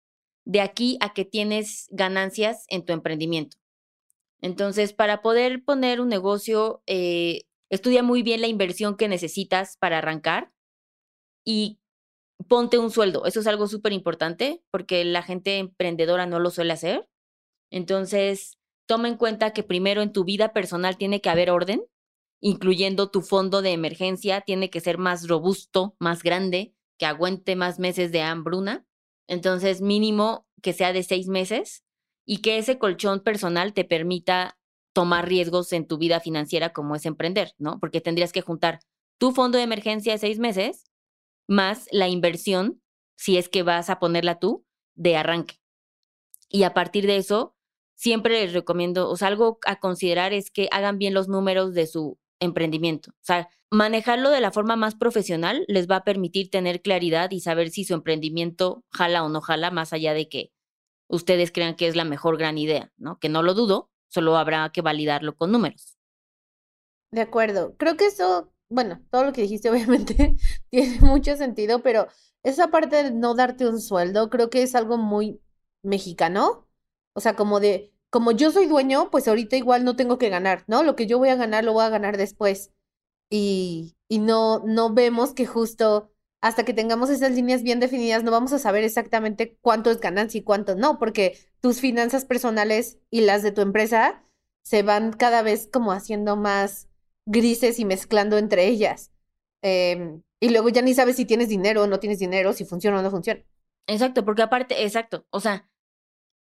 de 0.46 0.62
aquí 0.62 0.98
a 1.02 1.14
que 1.14 1.26
tienes 1.26 1.88
ganancias 1.92 2.64
en 2.70 2.86
tu 2.86 2.94
emprendimiento. 2.94 3.58
Entonces, 4.40 4.94
para 4.94 5.22
poder 5.22 5.66
poner 5.66 6.00
un 6.00 6.08
negocio, 6.08 6.82
eh, 6.86 7.42
estudia 7.70 8.04
muy 8.04 8.24
bien 8.24 8.40
la 8.40 8.48
inversión 8.48 8.96
que 8.96 9.10
necesitas 9.10 9.76
para 9.76 9.98
arrancar 9.98 10.54
y 11.48 11.80
ponte 12.50 12.78
un 12.78 12.92
sueldo. 12.92 13.26
Eso 13.26 13.40
es 13.40 13.48
algo 13.48 13.68
súper 13.68 13.94
importante 13.94 14.62
porque 14.70 15.06
la 15.06 15.24
gente 15.24 15.60
emprendedora 15.60 16.26
no 16.26 16.40
lo 16.40 16.52
suele 16.52 16.74
hacer. 16.74 17.08
Entonces, 17.72 18.60
toma 18.86 19.08
en 19.08 19.16
cuenta 19.16 19.54
que 19.54 19.64
primero 19.64 20.02
en 20.02 20.12
tu 20.12 20.26
vida 20.26 20.52
personal 20.52 20.98
tiene 20.98 21.22
que 21.22 21.30
haber 21.30 21.50
orden, 21.50 21.86
incluyendo 22.42 23.12
tu 23.12 23.22
fondo 23.22 23.62
de 23.62 23.72
emergencia, 23.72 24.42
tiene 24.42 24.70
que 24.70 24.82
ser 24.82 24.98
más 24.98 25.30
robusto, 25.30 25.96
más 26.00 26.22
grande, 26.22 26.76
que 27.00 27.06
aguante 27.06 27.56
más 27.56 27.80
meses 27.80 28.12
de 28.12 28.22
hambruna. 28.22 28.86
Entonces, 29.30 29.80
mínimo 29.80 30.46
que 30.62 30.74
sea 30.74 30.92
de 30.92 31.04
seis 31.04 31.30
meses 31.30 31.86
y 32.26 32.42
que 32.42 32.58
ese 32.58 32.78
colchón 32.78 33.22
personal 33.22 33.74
te 33.74 33.86
permita 33.86 34.58
tomar 34.94 35.30
riesgos 35.30 35.72
en 35.72 35.88
tu 35.88 35.98
vida 35.98 36.20
financiera 36.20 36.74
como 36.74 36.94
es 36.96 37.06
emprender, 37.06 37.54
¿no? 37.58 37.80
Porque 37.80 38.02
tendrías 38.02 38.34
que 38.34 38.42
juntar 38.42 38.80
tu 39.18 39.32
fondo 39.32 39.58
de 39.58 39.64
emergencia 39.64 40.12
de 40.12 40.20
seis 40.20 40.40
meses 40.40 40.87
más 41.48 41.88
la 41.92 42.08
inversión, 42.08 42.82
si 43.16 43.38
es 43.38 43.50
que 43.50 43.64
vas 43.64 43.90
a 43.90 44.00
ponerla 44.00 44.40
tú, 44.40 44.66
de 44.96 45.16
arranque. 45.16 45.60
Y 46.50 46.64
a 46.64 46.74
partir 46.74 47.08
de 47.08 47.18
eso, 47.18 47.56
siempre 47.96 48.42
les 48.42 48.54
recomiendo, 48.54 49.10
o 49.10 49.18
sea, 49.18 49.28
algo 49.28 49.60
a 49.66 49.80
considerar 49.80 50.34
es 50.34 50.52
que 50.52 50.70
hagan 50.72 50.98
bien 50.98 51.14
los 51.14 51.28
números 51.28 51.74
de 51.74 51.88
su 51.88 52.20
emprendimiento. 52.40 53.12
O 53.12 53.24
sea, 53.24 53.50
manejarlo 53.72 54.30
de 54.30 54.42
la 54.42 54.52
forma 54.52 54.76
más 54.76 54.96
profesional 54.96 55.66
les 55.68 55.90
va 55.90 55.98
a 55.98 56.04
permitir 56.04 56.50
tener 56.50 56.82
claridad 56.82 57.32
y 57.32 57.42
saber 57.42 57.70
si 57.70 57.84
su 57.84 57.94
emprendimiento 57.94 58.84
jala 58.92 59.24
o 59.24 59.30
no 59.30 59.42
jala, 59.42 59.72
más 59.72 59.94
allá 59.94 60.14
de 60.14 60.30
que 60.30 60.52
ustedes 61.08 61.52
crean 61.52 61.76
que 61.76 61.88
es 61.88 61.96
la 61.96 62.06
mejor 62.06 62.38
gran 62.38 62.58
idea, 62.58 62.92
¿no? 62.98 63.20
Que 63.20 63.30
no 63.30 63.44
lo 63.44 63.54
dudo, 63.54 63.90
solo 64.08 64.38
habrá 64.38 64.70
que 64.72 64.82
validarlo 64.82 65.36
con 65.36 65.52
números. 65.52 65.98
De 67.12 67.22
acuerdo. 67.22 67.76
Creo 67.78 67.98
que 67.98 68.08
eso, 68.08 68.54
bueno, 68.70 69.02
todo 69.12 69.26
lo 69.26 69.34
que 69.34 69.42
dijiste 69.44 69.70
obviamente 69.72 70.36
tiene 70.70 71.00
mucho 71.02 71.36
sentido, 71.38 71.82
pero 71.82 72.08
esa 72.44 72.70
parte 72.70 73.04
de 73.04 73.12
no 73.12 73.36
darte 73.36 73.68
un 73.68 73.82
sueldo, 73.82 74.30
creo 74.30 74.50
que 74.50 74.64
es 74.64 74.76
algo 74.76 74.98
muy 74.98 75.42
mexicano. 75.84 76.68
O 77.14 77.20
sea, 77.22 77.36
como 77.36 77.60
de, 77.60 77.94
como 78.10 78.32
yo 78.32 78.52
soy 78.52 78.68
dueño, 78.68 79.10
pues 79.12 79.28
ahorita 79.28 79.56
igual 79.58 79.84
no 79.84 79.96
tengo 79.96 80.18
que 80.18 80.30
ganar, 80.30 80.64
¿no? 80.68 80.84
Lo 80.84 80.96
que 80.96 81.08
yo 81.08 81.18
voy 81.18 81.30
a 81.30 81.36
ganar 81.36 81.64
lo 81.64 81.74
voy 81.74 81.84
a 81.86 81.90
ganar 81.90 82.18
después. 82.18 82.72
Y, 83.30 83.98
y 84.08 84.20
no, 84.20 84.64
no 84.66 84.94
vemos 84.94 85.34
que 85.34 85.46
justo 85.46 86.12
hasta 86.42 86.64
que 86.66 86.74
tengamos 86.74 87.10
esas 87.10 87.32
líneas 87.32 87.64
bien 87.64 87.80
definidas, 87.80 88.24
no 88.24 88.32
vamos 88.32 88.54
a 88.54 88.60
saber 88.60 88.84
exactamente 88.84 89.58
cuánto 89.62 89.90
es 89.92 90.00
ganancia 90.00 90.40
y 90.40 90.44
cuánto 90.44 90.76
no, 90.76 91.00
porque 91.00 91.38
tus 91.62 91.80
finanzas 91.82 92.26
personales 92.26 93.00
y 93.10 93.22
las 93.22 93.44
de 93.44 93.52
tu 93.52 93.62
empresa 93.62 94.24
se 94.64 94.84
van 94.84 95.14
cada 95.14 95.42
vez 95.42 95.68
como 95.72 95.92
haciendo 95.92 96.36
más 96.36 96.87
grises 97.28 97.80
y 97.80 97.86
mezclando 97.86 98.38
entre 98.38 98.68
ellas. 98.68 99.12
Em, 99.62 100.24
y 100.40 100.50
luego 100.50 100.70
ya 100.70 100.82
ni 100.82 100.94
sabes 100.94 101.18
si 101.18 101.26
tienes 101.26 101.50
dinero 101.50 101.84
o 101.84 101.88
no 101.88 102.00
tienes 102.00 102.20
dinero, 102.20 102.54
si 102.54 102.66
funciona 102.66 103.00
o 103.00 103.02
no 103.04 103.12
funciona. 103.12 103.44
Exacto, 103.88 104.26
porque 104.26 104.42
aparte, 104.42 104.84
exacto, 104.84 105.26
o 105.30 105.40
sea, 105.40 105.70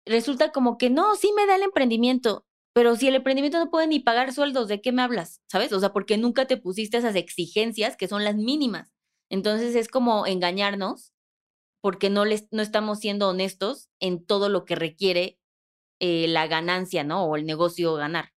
resulta 0.07 0.53
como 0.53 0.79
que 0.79 0.91
no, 0.91 1.15
sí 1.17 1.33
me 1.37 1.47
da 1.47 1.57
el 1.57 1.63
emprendimiento, 1.63 2.47
pero 2.73 2.97
si 2.97 3.09
el 3.09 3.17
emprendimiento 3.17 3.59
no 3.59 3.71
puede 3.71 3.87
ni 3.87 4.01
pagar 4.01 4.33
sueldos, 4.33 4.69
¿de 4.69 4.81
qué 4.81 4.93
me 4.93 5.03
hablas? 5.03 5.43
¿Sabes? 5.49 5.73
O 5.73 5.81
sea, 5.81 5.93
porque 5.93 6.17
nunca 6.17 6.47
te 6.47 6.57
pusiste 6.57 6.97
esas 6.97 7.17
exigencias 7.17 7.97
que 7.97 8.09
son 8.09 8.25
las 8.25 8.37
mínimas. 8.37 8.93
Entonces 9.31 9.75
es 9.75 9.89
como 9.89 10.27
engañarnos 10.27 11.13
porque 11.81 12.11
no, 12.11 12.25
les, 12.25 12.49
no 12.51 12.63
estamos 12.63 13.01
siendo 13.01 13.29
honestos 13.29 13.89
en 14.01 14.25
todo 14.25 14.49
lo 14.49 14.65
que 14.65 14.75
requiere 14.75 15.39
eh, 16.01 16.29
la 16.29 16.47
ganancia, 16.47 17.05
¿no? 17.05 17.25
O 17.25 17.37
el 17.37 17.47
negocio 17.47 17.95
ganar. 17.95 18.33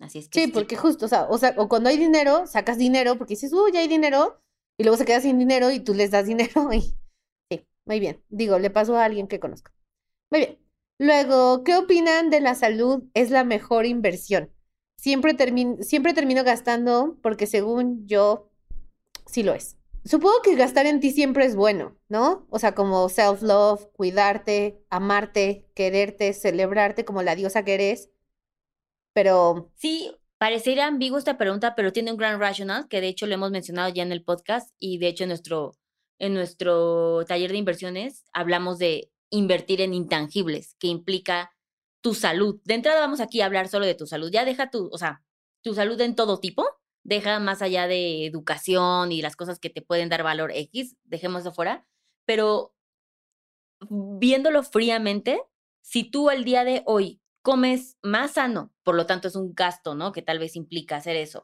Así 0.00 0.18
es 0.18 0.28
que 0.28 0.44
sí, 0.44 0.50
porque 0.50 0.76
justo, 0.76 1.06
o 1.06 1.08
sea, 1.08 1.26
o 1.28 1.38
sea, 1.38 1.54
o 1.56 1.68
cuando 1.68 1.88
hay 1.88 1.98
dinero, 1.98 2.46
sacas 2.46 2.78
dinero 2.78 3.16
porque 3.16 3.34
dices, 3.34 3.52
uy, 3.52 3.72
ya 3.72 3.80
hay 3.80 3.88
dinero, 3.88 4.42
y 4.78 4.84
luego 4.84 4.96
se 4.96 5.04
queda 5.04 5.20
sin 5.20 5.38
dinero 5.38 5.70
y 5.70 5.80
tú 5.80 5.94
les 5.94 6.10
das 6.10 6.26
dinero 6.26 6.72
y 6.72 6.96
sí, 7.50 7.66
muy 7.84 8.00
bien. 8.00 8.22
Digo, 8.28 8.58
le 8.58 8.70
pasó 8.70 8.96
a 8.96 9.04
alguien 9.04 9.28
que 9.28 9.40
conozco. 9.40 9.70
Muy 10.30 10.40
bien. 10.40 10.58
Luego, 10.98 11.64
¿qué 11.64 11.76
opinan 11.76 12.30
de 12.30 12.40
la 12.40 12.54
salud 12.54 13.04
es 13.14 13.30
la 13.30 13.44
mejor 13.44 13.86
inversión? 13.86 14.52
Siempre, 14.96 15.36
siempre 15.82 16.14
termino 16.14 16.44
gastando 16.44 17.18
porque 17.22 17.46
según 17.46 18.06
yo, 18.06 18.50
sí 19.26 19.42
lo 19.42 19.54
es 19.54 19.76
supongo 20.04 20.42
que 20.42 20.56
gastar 20.56 20.86
en 20.86 21.00
ti 21.00 21.10
siempre 21.10 21.44
es 21.44 21.56
bueno, 21.56 21.96
¿no? 22.08 22.46
O 22.50 22.58
sea, 22.58 22.74
como 22.74 23.08
self-love, 23.08 23.86
cuidarte, 23.92 24.82
amarte, 24.90 25.66
quererte, 25.74 26.32
celebrarte 26.32 27.04
como 27.04 27.22
la 27.22 27.34
diosa 27.34 27.64
que 27.64 27.74
eres. 27.74 28.10
Pero... 29.12 29.70
Sí, 29.74 30.12
parecería 30.38 30.86
ambigua 30.86 31.18
esta 31.18 31.36
pregunta, 31.36 31.74
pero 31.74 31.92
tiene 31.92 32.12
un 32.12 32.16
gran 32.16 32.40
rational, 32.40 32.88
que 32.88 33.00
de 33.00 33.08
hecho 33.08 33.26
lo 33.26 33.34
hemos 33.34 33.50
mencionado 33.50 33.88
ya 33.90 34.02
en 34.02 34.12
el 34.12 34.24
podcast 34.24 34.74
y 34.78 34.98
de 34.98 35.08
hecho 35.08 35.24
en 35.24 35.28
nuestro, 35.28 35.76
en 36.18 36.34
nuestro 36.34 37.24
taller 37.26 37.52
de 37.52 37.58
inversiones 37.58 38.24
hablamos 38.32 38.78
de 38.78 39.10
invertir 39.30 39.80
en 39.80 39.94
intangibles, 39.94 40.76
que 40.78 40.88
implica 40.88 41.52
tu 42.00 42.14
salud. 42.14 42.60
De 42.64 42.74
entrada 42.74 43.00
vamos 43.00 43.20
aquí 43.20 43.40
a 43.40 43.46
hablar 43.46 43.68
solo 43.68 43.86
de 43.86 43.94
tu 43.94 44.06
salud. 44.06 44.30
Ya 44.32 44.44
deja 44.44 44.70
tu, 44.70 44.88
o 44.92 44.98
sea, 44.98 45.22
tu 45.62 45.74
salud 45.74 46.00
en 46.00 46.14
todo 46.14 46.40
tipo, 46.40 46.64
deja 47.02 47.38
más 47.38 47.62
allá 47.62 47.86
de 47.86 48.26
educación 48.26 49.12
y 49.12 49.22
las 49.22 49.36
cosas 49.36 49.58
que 49.58 49.70
te 49.70 49.82
pueden 49.82 50.08
dar 50.08 50.22
valor 50.22 50.52
X, 50.54 50.96
dejemos 51.04 51.44
de 51.44 51.52
fuera, 51.52 51.86
pero 52.24 52.74
viéndolo 53.88 54.62
fríamente, 54.62 55.42
si 55.82 56.04
tú 56.04 56.28
al 56.28 56.44
día 56.44 56.64
de 56.64 56.82
hoy 56.86 57.20
comes 57.42 57.96
más 58.02 58.32
sano, 58.32 58.72
por 58.82 58.94
lo 58.94 59.06
tanto 59.06 59.28
es 59.28 59.36
un 59.36 59.54
gasto, 59.54 59.94
¿no? 59.94 60.12
Que 60.12 60.22
tal 60.22 60.38
vez 60.38 60.56
implica 60.56 60.96
hacer 60.96 61.16
eso. 61.16 61.42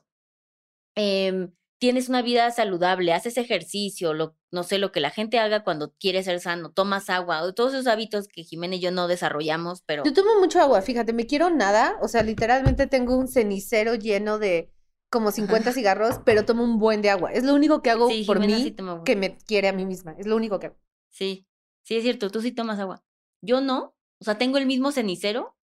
Em, 0.94 1.52
tienes 1.78 2.08
una 2.08 2.22
vida 2.22 2.50
saludable, 2.50 3.12
haces 3.12 3.36
ejercicio, 3.36 4.14
lo, 4.14 4.36
no 4.50 4.62
sé, 4.62 4.78
lo 4.78 4.92
que 4.92 5.00
la 5.00 5.10
gente 5.10 5.38
haga 5.38 5.62
cuando 5.62 5.94
quiere 6.00 6.22
ser 6.22 6.40
sano, 6.40 6.72
tomas 6.72 7.10
agua, 7.10 7.52
todos 7.52 7.74
esos 7.74 7.86
hábitos 7.86 8.28
que 8.28 8.44
Jimena 8.44 8.76
y 8.76 8.80
yo 8.80 8.90
no 8.90 9.08
desarrollamos, 9.08 9.82
pero... 9.82 10.04
Yo 10.04 10.12
tomo 10.12 10.40
mucho 10.40 10.60
agua, 10.60 10.80
fíjate, 10.82 11.12
me 11.12 11.26
quiero 11.26 11.50
nada, 11.50 11.98
o 12.00 12.08
sea, 12.08 12.22
literalmente 12.22 12.86
tengo 12.86 13.16
un 13.16 13.28
cenicero 13.28 13.94
lleno 13.94 14.38
de 14.38 14.72
como 15.10 15.30
50 15.30 15.72
cigarros, 15.72 16.20
pero 16.24 16.44
tomo 16.44 16.64
un 16.64 16.78
buen 16.78 17.00
de 17.02 17.10
agua. 17.10 17.32
Es 17.32 17.44
lo 17.44 17.54
único 17.54 17.80
que 17.80 17.90
hago 17.90 18.08
por 18.26 18.40
mí 18.40 18.74
que 19.04 19.16
me 19.16 19.36
quiere 19.38 19.68
a 19.68 19.72
mí 19.72 19.86
misma. 19.86 20.14
Es 20.18 20.26
lo 20.26 20.36
único 20.36 20.58
que 20.58 20.66
hago. 20.66 20.76
Sí, 21.10 21.46
sí 21.82 21.96
es 21.96 22.02
cierto, 22.02 22.30
tú 22.30 22.42
sí 22.42 22.52
tomas 22.52 22.78
agua. 22.78 23.04
Yo 23.40 23.60
no. 23.60 23.94
O 24.20 24.24
sea, 24.24 24.38
tengo 24.38 24.58
el 24.58 24.66
mismo 24.66 24.92
cenicero, 24.92 25.55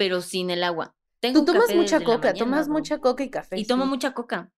pero 0.00 0.22
sin 0.22 0.48
el 0.48 0.64
agua. 0.64 0.96
Tengo 1.20 1.40
tú 1.40 1.52
tomas 1.52 1.74
mucha 1.74 2.02
coca, 2.02 2.32
tomas 2.32 2.70
mucha 2.70 3.00
coca 3.00 3.22
y 3.22 3.28
café. 3.28 3.60
Y 3.60 3.66
tomo 3.66 3.84
mucha 3.84 4.14
coca. 4.14 4.50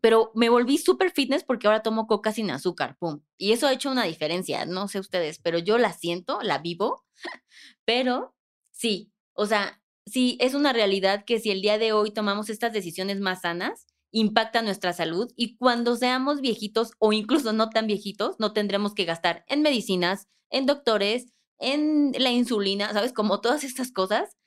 Pero 0.00 0.32
me 0.34 0.48
volví 0.48 0.78
súper 0.78 1.10
fitness 1.10 1.44
porque 1.44 1.66
ahora 1.66 1.82
tomo 1.82 2.06
coca 2.06 2.32
sin 2.32 2.50
azúcar, 2.50 2.96
pum. 2.98 3.20
Y 3.36 3.52
eso 3.52 3.66
ha 3.66 3.74
hecho 3.74 3.90
una 3.90 4.04
diferencia, 4.04 4.64
no 4.64 4.88
sé 4.88 4.98
ustedes, 4.98 5.38
pero 5.38 5.58
yo 5.58 5.76
la 5.76 5.92
siento, 5.92 6.40
la 6.40 6.56
vivo. 6.56 7.04
pero 7.84 8.34
sí, 8.70 9.12
o 9.34 9.44
sea, 9.44 9.82
sí, 10.06 10.38
es 10.40 10.54
una 10.54 10.72
realidad 10.72 11.26
que 11.26 11.40
si 11.40 11.50
el 11.50 11.60
día 11.60 11.76
de 11.76 11.92
hoy 11.92 12.10
tomamos 12.10 12.48
estas 12.48 12.72
decisiones 12.72 13.20
más 13.20 13.42
sanas, 13.42 13.86
impacta 14.12 14.62
nuestra 14.62 14.94
salud 14.94 15.30
y 15.36 15.58
cuando 15.58 15.94
seamos 15.94 16.40
viejitos 16.40 16.92
o 16.98 17.12
incluso 17.12 17.52
no 17.52 17.68
tan 17.68 17.86
viejitos, 17.86 18.36
no 18.38 18.54
tendremos 18.54 18.94
que 18.94 19.04
gastar 19.04 19.44
en 19.46 19.60
medicinas, 19.60 20.26
en 20.48 20.64
doctores, 20.64 21.26
en 21.58 22.12
la 22.18 22.30
insulina, 22.30 22.94
¿sabes? 22.94 23.12
Como 23.12 23.42
todas 23.42 23.62
estas 23.62 23.92
cosas 23.92 24.38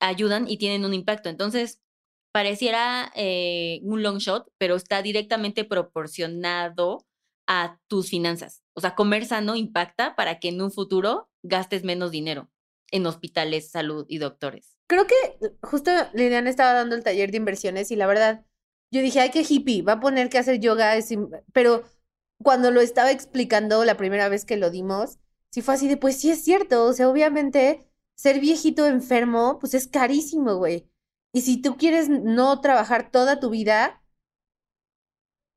ayudan 0.00 0.48
y 0.48 0.58
tienen 0.58 0.84
un 0.84 0.94
impacto. 0.94 1.28
Entonces, 1.28 1.80
pareciera 2.32 3.12
eh, 3.14 3.80
un 3.84 4.02
long 4.02 4.18
shot, 4.18 4.50
pero 4.58 4.74
está 4.74 5.02
directamente 5.02 5.64
proporcionado 5.64 7.06
a 7.46 7.78
tus 7.86 8.10
finanzas. 8.10 8.62
O 8.74 8.80
sea, 8.80 8.94
comer 8.94 9.24
sano 9.26 9.54
impacta 9.54 10.16
para 10.16 10.40
que 10.40 10.48
en 10.48 10.60
un 10.60 10.72
futuro 10.72 11.30
gastes 11.42 11.84
menos 11.84 12.10
dinero 12.10 12.50
en 12.90 13.06
hospitales, 13.06 13.70
salud 13.70 14.06
y 14.08 14.18
doctores. 14.18 14.76
Creo 14.86 15.06
que 15.06 15.14
justo 15.62 15.90
Liliana 16.12 16.50
estaba 16.50 16.72
dando 16.72 16.94
el 16.96 17.02
taller 17.02 17.30
de 17.30 17.38
inversiones 17.38 17.90
y 17.90 17.96
la 17.96 18.06
verdad, 18.06 18.44
yo 18.90 19.00
dije, 19.00 19.20
ay, 19.20 19.30
qué 19.30 19.44
hippie, 19.48 19.82
va 19.82 19.94
a 19.94 20.00
poner 20.00 20.28
que 20.28 20.38
hacer 20.38 20.60
yoga, 20.60 20.94
pero 21.52 21.84
cuando 22.42 22.70
lo 22.70 22.80
estaba 22.80 23.10
explicando 23.10 23.84
la 23.84 23.96
primera 23.96 24.28
vez 24.28 24.44
que 24.44 24.56
lo 24.56 24.70
dimos, 24.70 25.18
sí 25.50 25.62
fue 25.62 25.74
así 25.74 25.88
de, 25.88 25.96
pues 25.96 26.20
sí 26.20 26.30
es 26.30 26.44
cierto, 26.44 26.84
o 26.84 26.92
sea, 26.92 27.08
obviamente 27.08 27.86
ser 28.16 28.40
viejito 28.40 28.86
enfermo, 28.86 29.58
pues 29.60 29.74
es 29.74 29.86
carísimo, 29.86 30.56
güey. 30.56 30.88
Y 31.32 31.42
si 31.42 31.60
tú 31.60 31.76
quieres 31.76 32.08
no 32.08 32.60
trabajar 32.60 33.10
toda 33.10 33.40
tu 33.40 33.50
vida, 33.50 34.02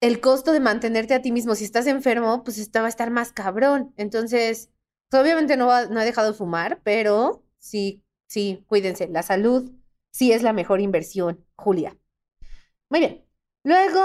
el 0.01 0.19
costo 0.21 0.51
de 0.51 0.59
mantenerte 0.59 1.13
a 1.13 1.21
ti 1.21 1.31
mismo, 1.31 1.55
si 1.55 1.63
estás 1.63 1.87
enfermo, 1.87 2.43
pues 2.43 2.57
esto 2.57 2.79
va 2.79 2.85
a 2.87 2.89
estar 2.89 3.11
más 3.11 3.31
cabrón. 3.31 3.93
Entonces, 3.97 4.71
pues, 5.09 5.21
obviamente 5.21 5.57
no, 5.57 5.67
no 5.87 6.01
he 6.01 6.05
dejado 6.05 6.31
de 6.31 6.37
fumar, 6.37 6.81
pero 6.83 7.43
sí 7.59 8.03
Sí, 8.27 8.65
cuídense. 8.67 9.07
La 9.07 9.23
salud 9.23 9.71
sí 10.11 10.31
es 10.31 10.43
la 10.43 10.53
mejor 10.53 10.81
inversión, 10.81 11.45
Julia. 11.55 11.97
Muy 12.89 12.99
bien. 12.99 13.25
Luego 13.63 14.01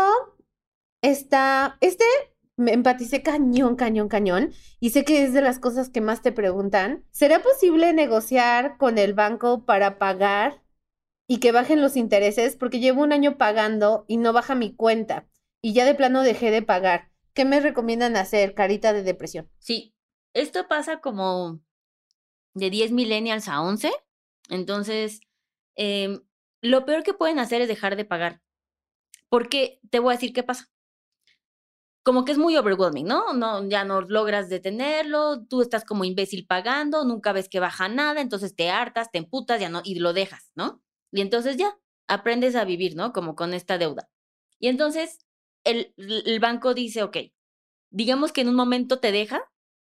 está, 1.02 1.76
este 1.80 2.04
me 2.56 2.72
empaticé 2.72 3.22
cañón, 3.22 3.76
cañón, 3.76 4.08
cañón. 4.08 4.52
Y 4.80 4.90
sé 4.90 5.04
que 5.04 5.24
es 5.24 5.32
de 5.32 5.42
las 5.42 5.58
cosas 5.58 5.88
que 5.88 6.00
más 6.00 6.22
te 6.22 6.32
preguntan. 6.32 7.04
¿Será 7.10 7.42
posible 7.42 7.92
negociar 7.92 8.76
con 8.78 8.98
el 8.98 9.14
banco 9.14 9.64
para 9.64 9.98
pagar 9.98 10.62
y 11.26 11.38
que 11.38 11.52
bajen 11.52 11.80
los 11.80 11.96
intereses? 11.96 12.56
Porque 12.56 12.80
llevo 12.80 13.02
un 13.02 13.12
año 13.12 13.38
pagando 13.38 14.04
y 14.08 14.16
no 14.16 14.32
baja 14.32 14.54
mi 14.54 14.74
cuenta. 14.74 15.28
Y 15.60 15.72
ya 15.72 15.84
de 15.84 15.94
plano 15.94 16.22
dejé 16.22 16.50
de 16.50 16.62
pagar. 16.62 17.10
¿Qué 17.34 17.44
me 17.44 17.60
recomiendan 17.60 18.16
hacer, 18.16 18.54
carita 18.54 18.92
de 18.92 19.02
depresión? 19.02 19.50
Sí, 19.58 19.94
esto 20.34 20.68
pasa 20.68 21.00
como 21.00 21.60
de 22.54 22.68
10 22.68 22.92
millennials 22.92 23.48
a 23.48 23.62
11 23.62 23.90
entonces, 24.52 25.20
em, 25.76 26.20
lo 26.60 26.84
peor 26.84 27.02
que 27.02 27.14
pueden 27.14 27.38
hacer 27.38 27.62
es 27.62 27.68
dejar 27.68 27.96
de 27.96 28.04
pagar. 28.04 28.42
Porque 29.28 29.80
te 29.90 29.98
voy 29.98 30.12
a 30.12 30.16
decir 30.16 30.32
qué 30.32 30.42
pasa. 30.42 30.70
Como 32.04 32.24
que 32.24 32.32
es 32.32 32.38
muy 32.38 32.56
overwhelming, 32.56 33.06
¿no? 33.06 33.32
no 33.32 33.68
ya 33.68 33.84
no 33.84 34.00
logras 34.00 34.48
detenerlo, 34.48 35.44
tú 35.46 35.62
estás 35.62 35.84
como 35.84 36.04
imbécil 36.04 36.46
pagando, 36.46 37.04
nunca 37.04 37.32
ves 37.32 37.48
que 37.48 37.60
baja 37.60 37.88
nada, 37.88 38.20
entonces 38.20 38.56
te 38.56 38.70
hartas, 38.70 39.10
te 39.12 39.18
emputas 39.18 39.60
ya 39.60 39.68
no, 39.68 39.82
y 39.84 39.96
lo 40.00 40.12
dejas, 40.12 40.50
¿no? 40.56 40.82
Y 41.12 41.20
entonces 41.20 41.56
ya, 41.56 41.78
aprendes 42.08 42.56
a 42.56 42.64
vivir, 42.64 42.96
¿no? 42.96 43.12
Como 43.12 43.36
con 43.36 43.54
esta 43.54 43.78
deuda. 43.78 44.08
Y 44.58 44.66
entonces 44.68 45.18
el, 45.64 45.94
el 45.96 46.40
banco 46.40 46.74
dice, 46.74 47.04
ok, 47.04 47.16
digamos 47.90 48.32
que 48.32 48.40
en 48.42 48.48
un 48.48 48.54
momento 48.54 48.98
te 49.00 49.12
deja 49.12 49.42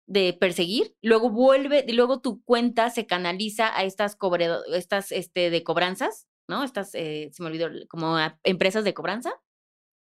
de 0.06 0.32
perseguir, 0.32 0.96
luego 1.02 1.30
vuelve, 1.30 1.84
y 1.86 1.92
luego 1.92 2.20
tu 2.20 2.42
cuenta 2.42 2.90
se 2.90 3.06
canaliza 3.06 3.76
a 3.76 3.84
estas, 3.84 4.16
cobredo- 4.18 4.64
estas 4.74 5.12
este, 5.12 5.50
de 5.50 5.62
cobranzas, 5.62 6.26
¿no? 6.48 6.64
Estas, 6.64 6.94
eh, 6.94 7.30
se 7.32 7.42
me 7.42 7.48
olvidó, 7.48 7.68
como 7.88 8.16
empresas 8.42 8.82
de 8.84 8.94
cobranza, 8.94 9.32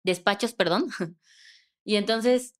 despachos, 0.05 0.55
perdón. 0.55 0.89
y 1.87 1.97
entonces 1.97 2.55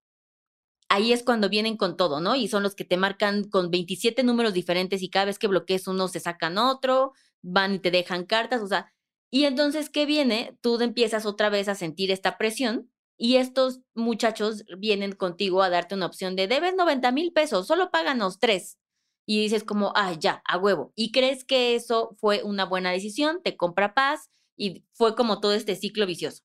ahí 0.89 1.13
es 1.13 1.25
cuando 1.25 1.49
vienen 1.49 1.77
con 1.77 1.97
todo, 1.97 2.21
¿no? 2.21 2.37
Y 2.37 2.47
son 2.49 2.63
los 2.63 2.77
que 2.77 2.85
te 2.85 2.97
marcan 2.97 3.45
con 3.45 3.71
27 3.73 4.23
números 4.23 4.55
diferentes 4.55 5.03
y 5.03 5.11
cada 5.11 5.27
vez 5.27 5.39
que 5.39 5.49
bloquees 5.49 5.89
uno 5.89 6.07
se 6.07 6.21
sacan 6.21 6.59
otro, 6.59 7.13
van 7.43 7.75
y 7.75 7.79
te 7.81 7.91
dejan 7.91 8.25
cartas, 8.25 8.63
o 8.63 8.69
sea, 8.69 8.93
y 9.31 9.45
entonces, 9.45 9.91
¿qué 9.91 10.07
viene? 10.07 10.57
Tú 10.61 10.81
empiezas 10.81 11.27
otra 11.27 11.51
vez 11.51 11.69
a 11.69 11.75
sentir 11.75 12.13
esta 12.13 12.39
presión 12.39 12.91
y 13.19 13.37
estos 13.37 13.81
muchachos 13.95 14.65
vienen 14.79 15.13
contigo 15.13 15.63
a 15.63 15.71
darte 15.71 15.97
una 15.97 16.07
opción 16.07 16.37
de 16.37 16.47
debes 16.47 16.77
90 16.77 17.11
mil 17.11 17.33
pesos, 17.33 17.67
solo 17.67 17.91
páganos 17.91 18.39
tres. 18.39 18.79
Y 19.27 19.41
dices 19.41 19.65
como, 19.65 19.93
ah, 19.97 20.13
ya, 20.13 20.41
a 20.45 20.57
huevo. 20.57 20.93
Y 20.95 21.11
crees 21.11 21.45
que 21.45 21.75
eso 21.75 22.15
fue 22.21 22.45
una 22.45 22.65
buena 22.65 22.93
decisión, 22.93 23.43
te 23.43 23.57
compra 23.57 23.93
paz 23.93 24.31
y 24.57 24.85
fue 24.93 25.17
como 25.17 25.41
todo 25.41 25.53
este 25.53 25.75
ciclo 25.75 26.07
vicioso. 26.07 26.45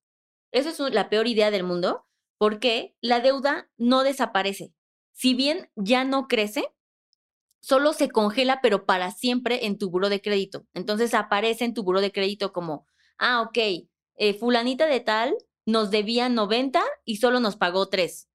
Eso 0.52 0.70
es 0.70 0.94
la 0.94 1.10
peor 1.10 1.28
idea 1.28 1.52
del 1.52 1.64
mundo 1.64 2.08
porque 2.42 2.96
la 3.02 3.20
deuda 3.20 3.70
no 3.78 4.02
desaparece. 4.02 4.74
Si 5.12 5.36
bien 5.36 5.70
ya 5.76 6.04
no 6.06 6.28
crece, 6.28 6.66
solo 7.60 7.94
se 7.94 8.10
congela, 8.10 8.62
pero 8.64 8.88
para 8.88 9.12
siempre 9.12 9.68
en 9.68 9.78
tu 9.78 9.92
buro 9.92 10.10
de 10.10 10.24
crédito. 10.24 10.66
Entonces 10.74 11.14
aparece 11.14 11.66
en 11.66 11.76
tu 11.76 11.84
buro 11.84 12.02
de 12.02 12.12
crédito 12.12 12.52
como, 12.52 12.88
ah, 13.20 13.44
ok, 13.44 13.86
eh, 14.16 14.34
fulanita 14.34 14.88
de 14.88 15.02
tal 15.02 15.36
nos 15.68 15.92
debía 15.92 16.30
90 16.30 16.82
y 17.06 17.18
solo 17.18 17.40
nos 17.40 17.58
pagó 17.58 17.90
3. 17.90 18.28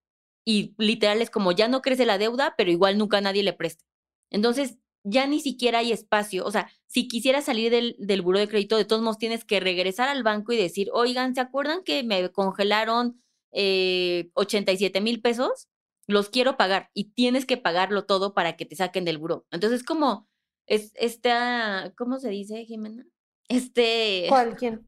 Y 0.45 0.73
literal 0.77 1.21
es 1.21 1.29
como, 1.29 1.51
ya 1.51 1.67
no 1.67 1.81
crece 1.81 2.05
la 2.05 2.17
deuda, 2.17 2.55
pero 2.57 2.71
igual 2.71 2.97
nunca 2.97 3.19
nadie 3.19 3.43
le 3.43 3.51
presta. 3.51 3.83
Entonces, 4.29 4.77
ya 5.03 5.27
ni 5.27 5.41
siquiera 5.41 5.79
hay 5.79 5.91
espacio. 5.91 6.45
O 6.45 6.51
sea, 6.51 6.71
si 6.85 7.09
quisieras 7.09 7.43
salir 7.43 7.71
del, 7.71 7.97
del 7.99 8.21
buro 8.21 8.39
de 8.39 8.47
crédito, 8.47 8.77
de 8.77 8.85
todos 8.85 9.01
modos 9.01 9.17
tienes 9.17 9.43
que 9.43 9.59
regresar 9.59 10.07
al 10.07 10.23
banco 10.23 10.53
y 10.53 10.57
decir, 10.57 10.91
oigan, 10.93 11.35
¿se 11.35 11.41
acuerdan 11.41 11.83
que 11.83 12.03
me 12.03 12.31
congelaron 12.31 13.21
eh, 13.51 14.29
87 14.33 15.01
mil 15.01 15.21
pesos? 15.21 15.69
Los 16.07 16.29
quiero 16.29 16.57
pagar 16.57 16.89
y 16.93 17.11
tienes 17.11 17.45
que 17.45 17.57
pagarlo 17.57 18.05
todo 18.05 18.33
para 18.33 18.55
que 18.55 18.65
te 18.65 18.75
saquen 18.75 19.05
del 19.05 19.17
buro. 19.17 19.45
Entonces, 19.51 19.83
como, 19.83 20.27
es 20.65 20.91
esta, 20.95 21.93
¿cómo 21.97 22.19
se 22.19 22.29
dice, 22.29 22.65
Jimena? 22.65 23.05
Este, 23.49 24.25
¿Cuál? 24.29 24.55
¿Quién? 24.55 24.87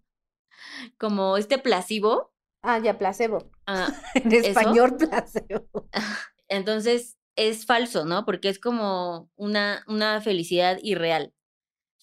como 0.98 1.38
este 1.38 1.58
placebo. 1.58 2.34
Ah, 2.62 2.80
ya, 2.80 2.98
placebo. 2.98 3.50
ah, 3.68 3.88
En 4.16 4.34
español, 4.34 4.98
placebo. 4.98 5.68
entonces, 6.48 7.18
es 7.36 7.66
falso, 7.66 8.06
¿no? 8.06 8.26
Porque 8.26 8.50
es 8.50 8.60
como 8.60 9.32
una, 9.36 9.84
una 9.88 10.20
felicidad 10.22 10.78
irreal, 10.82 11.34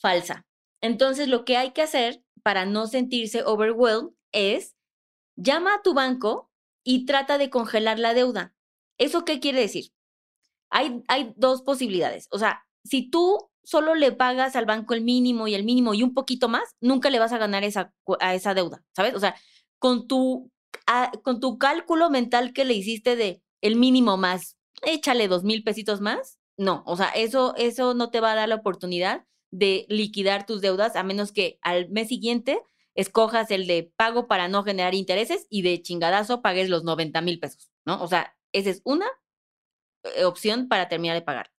falsa. 0.00 0.46
Entonces, 0.80 1.28
lo 1.28 1.44
que 1.44 1.56
hay 1.56 1.72
que 1.72 1.82
hacer 1.82 2.22
para 2.42 2.64
no 2.64 2.86
sentirse 2.86 3.42
overwhelmed 3.44 4.12
es 4.32 4.75
llama 5.37 5.75
a 5.75 5.83
tu 5.83 5.94
banco 5.94 6.51
y 6.85 7.07
trata 7.07 7.38
de 7.38 7.51
congelar 7.51 7.99
la 7.99 8.14
deuda. 8.14 8.55
¿Eso 8.99 9.25
qué 9.25 9.40
quiere 9.40 9.61
decir? 9.61 9.92
Hay, 10.70 11.03
hay 11.09 11.33
dos 11.37 11.62
posibilidades. 11.62 12.29
O 12.31 12.38
sea, 12.38 12.66
si 12.85 13.09
tú 13.11 13.51
solo 13.64 13.94
le 13.94 14.12
pagas 14.12 14.57
al 14.57 14.66
banco 14.66 14.94
el 14.94 15.03
mínimo 15.03 15.49
y 15.49 15.55
el 15.55 15.64
mínimo 15.64 15.94
y 15.94 16.03
un 16.03 16.14
poquito 16.14 16.49
más, 16.49 16.77
nunca 16.81 17.11
le 17.11 17.18
vas 17.18 17.33
a 17.33 17.38
ganar 17.38 17.64
esa, 17.64 17.92
a 18.20 18.35
esa 18.35 18.55
deuda, 18.55 18.85
¿sabes? 18.94 19.14
O 19.14 19.20
sea, 19.20 19.37
con 19.79 20.07
tu, 20.07 20.51
a- 20.87 21.11
con 21.25 21.40
tu 21.40 21.59
cálculo 21.59 22.11
mental 22.11 22.53
que 22.53 22.64
le 22.64 22.75
hiciste 22.75 23.16
de 23.16 23.42
el 23.61 23.77
mínimo 23.77 24.16
más, 24.16 24.57
échale 24.83 25.29
dos 25.29 25.42
mil 25.44 25.64
pesitos 25.64 26.01
más, 26.01 26.38
no, 26.57 26.83
o 26.87 26.96
sea, 26.96 27.09
eso, 27.09 27.55
eso 27.57 27.94
no 27.94 28.11
te 28.11 28.20
va 28.20 28.33
a 28.33 28.37
dar 28.37 28.49
la 28.49 28.55
oportunidad 28.57 29.25
de 29.51 29.87
liquidar 29.88 30.46
tus 30.46 30.61
deudas 30.61 30.96
a 30.96 31.03
menos 31.03 31.33
que 31.33 31.59
al 31.62 31.88
mes 31.90 32.09
siguiente 32.09 32.61
escojas 32.96 33.50
el 33.50 33.66
de 33.66 33.92
pago 33.96 34.26
para 34.26 34.48
no 34.48 34.64
generar 34.64 34.94
intereses 34.94 35.46
y 35.50 35.62
de 35.62 35.80
chingadazo 35.82 36.42
pagues 36.42 36.68
los 36.68 36.82
90 36.82 37.20
mil 37.20 37.38
pesos, 37.38 37.70
¿no? 37.85 38.02
O 38.02 38.09
sea, 38.09 38.37
esa 38.52 38.70
es 38.70 38.80
una 38.85 39.06
eh, 40.02 40.24
opción 40.24 40.68
para 40.68 40.88
terminar 40.88 41.14
de 41.14 41.22
pagar. 41.22 41.52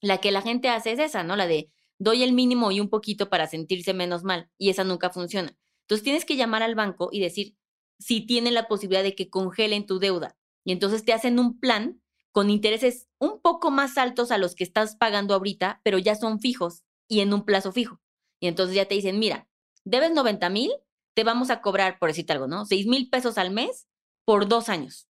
La 0.00 0.18
que 0.18 0.30
la 0.30 0.42
gente 0.42 0.68
hace 0.68 0.92
es 0.92 1.00
esa, 1.00 1.24
¿no? 1.24 1.36
La 1.36 1.46
de 1.46 1.70
doy 1.98 2.22
el 2.22 2.32
mínimo 2.32 2.70
y 2.70 2.80
un 2.80 2.88
poquito 2.88 3.28
para 3.28 3.46
sentirse 3.46 3.92
menos 3.92 4.24
mal 4.24 4.48
y 4.56 4.70
esa 4.70 4.84
nunca 4.84 5.10
funciona. 5.10 5.56
Entonces 5.82 6.04
tienes 6.04 6.24
que 6.24 6.36
llamar 6.36 6.62
al 6.62 6.76
banco 6.76 7.10
y 7.12 7.20
decir 7.20 7.56
si 7.98 8.24
tienen 8.24 8.54
la 8.54 8.68
posibilidad 8.68 9.02
de 9.02 9.14
que 9.14 9.28
congelen 9.28 9.86
tu 9.86 9.98
deuda 9.98 10.38
y 10.64 10.72
entonces 10.72 11.04
te 11.04 11.12
hacen 11.12 11.38
un 11.38 11.58
plan 11.58 12.00
con 12.32 12.48
intereses 12.48 13.08
un 13.18 13.40
poco 13.42 13.70
más 13.70 13.98
altos 13.98 14.30
a 14.30 14.38
los 14.38 14.54
que 14.54 14.64
estás 14.64 14.94
pagando 14.94 15.34
ahorita, 15.34 15.80
pero 15.82 15.98
ya 15.98 16.14
son 16.14 16.40
fijos 16.40 16.84
y 17.08 17.20
en 17.20 17.34
un 17.34 17.44
plazo 17.44 17.72
fijo. 17.72 18.00
Y 18.38 18.46
entonces 18.46 18.76
ya 18.76 18.86
te 18.86 18.94
dicen, 18.94 19.18
mira, 19.18 19.49
debes 19.84 20.12
90 20.12 20.48
mil, 20.50 20.70
te 21.14 21.24
vamos 21.24 21.50
a 21.50 21.60
cobrar, 21.60 21.98
por 21.98 22.08
decirte 22.08 22.32
algo, 22.32 22.46
¿no? 22.46 22.64
6 22.64 22.86
mil 22.86 23.08
pesos 23.10 23.38
al 23.38 23.50
mes 23.50 23.88
por 24.24 24.48
dos 24.48 24.68
años. 24.68 25.08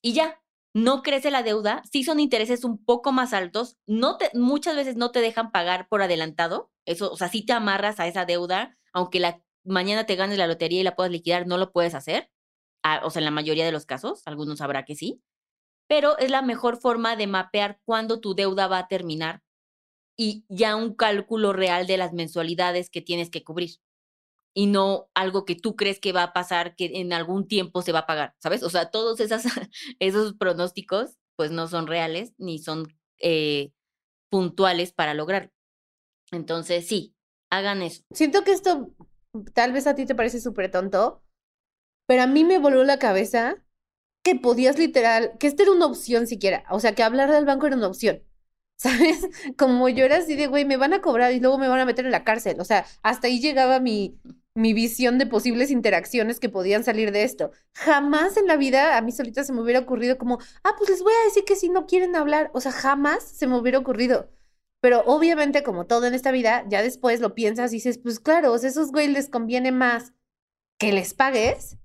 Y 0.00 0.14
ya, 0.14 0.42
no 0.74 1.02
crece 1.02 1.30
la 1.30 1.42
deuda, 1.42 1.82
sí 1.90 2.04
son 2.04 2.20
intereses 2.20 2.64
un 2.64 2.82
poco 2.82 3.12
más 3.12 3.32
altos, 3.32 3.76
no 3.86 4.16
te, 4.16 4.30
muchas 4.34 4.74
veces 4.74 4.96
no 4.96 5.10
te 5.10 5.20
dejan 5.20 5.52
pagar 5.52 5.86
por 5.88 6.02
adelantado, 6.02 6.70
eso, 6.86 7.10
o 7.12 7.16
sea, 7.16 7.28
sí 7.28 7.44
te 7.44 7.52
amarras 7.52 8.00
a 8.00 8.06
esa 8.06 8.24
deuda, 8.24 8.78
aunque 8.92 9.20
la, 9.20 9.42
mañana 9.64 10.06
te 10.06 10.16
ganes 10.16 10.38
la 10.38 10.46
lotería 10.46 10.80
y 10.80 10.84
la 10.84 10.96
puedas 10.96 11.12
liquidar, 11.12 11.46
no 11.46 11.58
lo 11.58 11.72
puedes 11.72 11.94
hacer, 11.94 12.30
ah, 12.82 13.02
o 13.04 13.10
sea, 13.10 13.20
en 13.20 13.26
la 13.26 13.30
mayoría 13.30 13.66
de 13.66 13.72
los 13.72 13.86
casos, 13.86 14.22
algunos 14.26 14.60
habrá 14.60 14.84
que 14.84 14.96
sí, 14.96 15.22
pero 15.88 16.16
es 16.18 16.30
la 16.30 16.42
mejor 16.42 16.78
forma 16.80 17.16
de 17.16 17.26
mapear 17.26 17.80
cuándo 17.84 18.20
tu 18.20 18.34
deuda 18.34 18.66
va 18.66 18.78
a 18.78 18.88
terminar 18.88 19.42
y 20.16 20.44
ya 20.48 20.76
un 20.76 20.94
cálculo 20.94 21.52
real 21.52 21.86
de 21.86 21.96
las 21.96 22.12
mensualidades 22.12 22.90
que 22.90 23.02
tienes 23.02 23.30
que 23.30 23.44
cubrir 23.44 23.76
y 24.54 24.66
no 24.66 25.08
algo 25.14 25.44
que 25.44 25.54
tú 25.54 25.76
crees 25.76 25.98
que 26.00 26.12
va 26.12 26.22
a 26.24 26.32
pasar, 26.32 26.76
que 26.76 27.00
en 27.00 27.12
algún 27.12 27.48
tiempo 27.48 27.82
se 27.82 27.92
va 27.92 28.00
a 28.00 28.06
pagar, 28.06 28.34
¿sabes? 28.38 28.62
O 28.62 28.70
sea, 28.70 28.90
todos 28.90 29.20
esas, 29.20 29.44
esos 29.98 30.34
pronósticos 30.34 31.18
pues 31.36 31.50
no 31.50 31.68
son 31.68 31.86
reales 31.86 32.34
ni 32.38 32.58
son 32.58 32.94
eh, 33.18 33.72
puntuales 34.30 34.92
para 34.92 35.14
lograrlo. 35.14 35.50
Entonces, 36.30 36.86
sí, 36.86 37.14
hagan 37.50 37.82
eso. 37.82 38.02
Siento 38.12 38.44
que 38.44 38.52
esto 38.52 38.90
tal 39.54 39.72
vez 39.72 39.86
a 39.86 39.94
ti 39.94 40.06
te 40.06 40.14
parece 40.14 40.40
súper 40.40 40.70
tonto, 40.70 41.22
pero 42.06 42.22
a 42.22 42.26
mí 42.26 42.44
me 42.44 42.58
voló 42.58 42.84
la 42.84 42.98
cabeza 42.98 43.62
que 44.22 44.36
podías 44.36 44.78
literal, 44.78 45.32
que 45.38 45.46
esta 45.46 45.62
era 45.62 45.72
una 45.72 45.86
opción 45.86 46.26
siquiera, 46.26 46.64
o 46.70 46.80
sea, 46.80 46.94
que 46.94 47.02
hablar 47.02 47.30
del 47.30 47.44
banco 47.44 47.66
era 47.66 47.76
una 47.76 47.88
opción, 47.88 48.22
¿sabes? 48.76 49.28
Como 49.56 49.88
yo 49.88 50.04
era 50.04 50.18
así 50.18 50.36
de, 50.36 50.46
güey, 50.46 50.64
me 50.64 50.76
van 50.76 50.92
a 50.92 51.00
cobrar 51.00 51.32
y 51.32 51.40
luego 51.40 51.58
me 51.58 51.68
van 51.68 51.80
a 51.80 51.86
meter 51.86 52.04
en 52.04 52.12
la 52.12 52.24
cárcel, 52.24 52.60
o 52.60 52.64
sea, 52.64 52.86
hasta 53.02 53.26
ahí 53.28 53.40
llegaba 53.40 53.80
mi, 53.80 54.20
mi 54.54 54.74
visión 54.74 55.18
de 55.18 55.26
posibles 55.26 55.70
interacciones 55.70 56.38
que 56.38 56.48
podían 56.48 56.84
salir 56.84 57.12
de 57.12 57.24
esto. 57.24 57.52
Jamás 57.74 58.36
en 58.36 58.46
la 58.46 58.56
vida 58.56 58.96
a 58.96 59.00
mí 59.00 59.12
solita 59.12 59.44
se 59.44 59.52
me 59.52 59.62
hubiera 59.62 59.80
ocurrido 59.80 60.18
como, 60.18 60.38
ah, 60.62 60.74
pues 60.76 60.90
les 60.90 61.02
voy 61.02 61.12
a 61.12 61.24
decir 61.24 61.44
que 61.44 61.56
si 61.56 61.68
no 61.68 61.86
quieren 61.86 62.16
hablar, 62.16 62.50
o 62.52 62.60
sea, 62.60 62.72
jamás 62.72 63.22
se 63.22 63.46
me 63.46 63.56
hubiera 63.56 63.78
ocurrido. 63.78 64.30
Pero 64.80 65.02
obviamente, 65.06 65.62
como 65.62 65.86
todo 65.86 66.06
en 66.06 66.14
esta 66.14 66.32
vida, 66.32 66.64
ya 66.68 66.82
después 66.82 67.20
lo 67.20 67.34
piensas 67.34 67.72
y 67.72 67.76
dices, 67.76 67.98
pues 67.98 68.18
claro, 68.20 68.52
o 68.52 68.58
sea, 68.58 68.68
esos 68.68 68.90
güey 68.90 69.08
les 69.08 69.28
conviene 69.28 69.72
más 69.72 70.12
que 70.78 70.92
les 70.92 71.14
pagues 71.14 71.78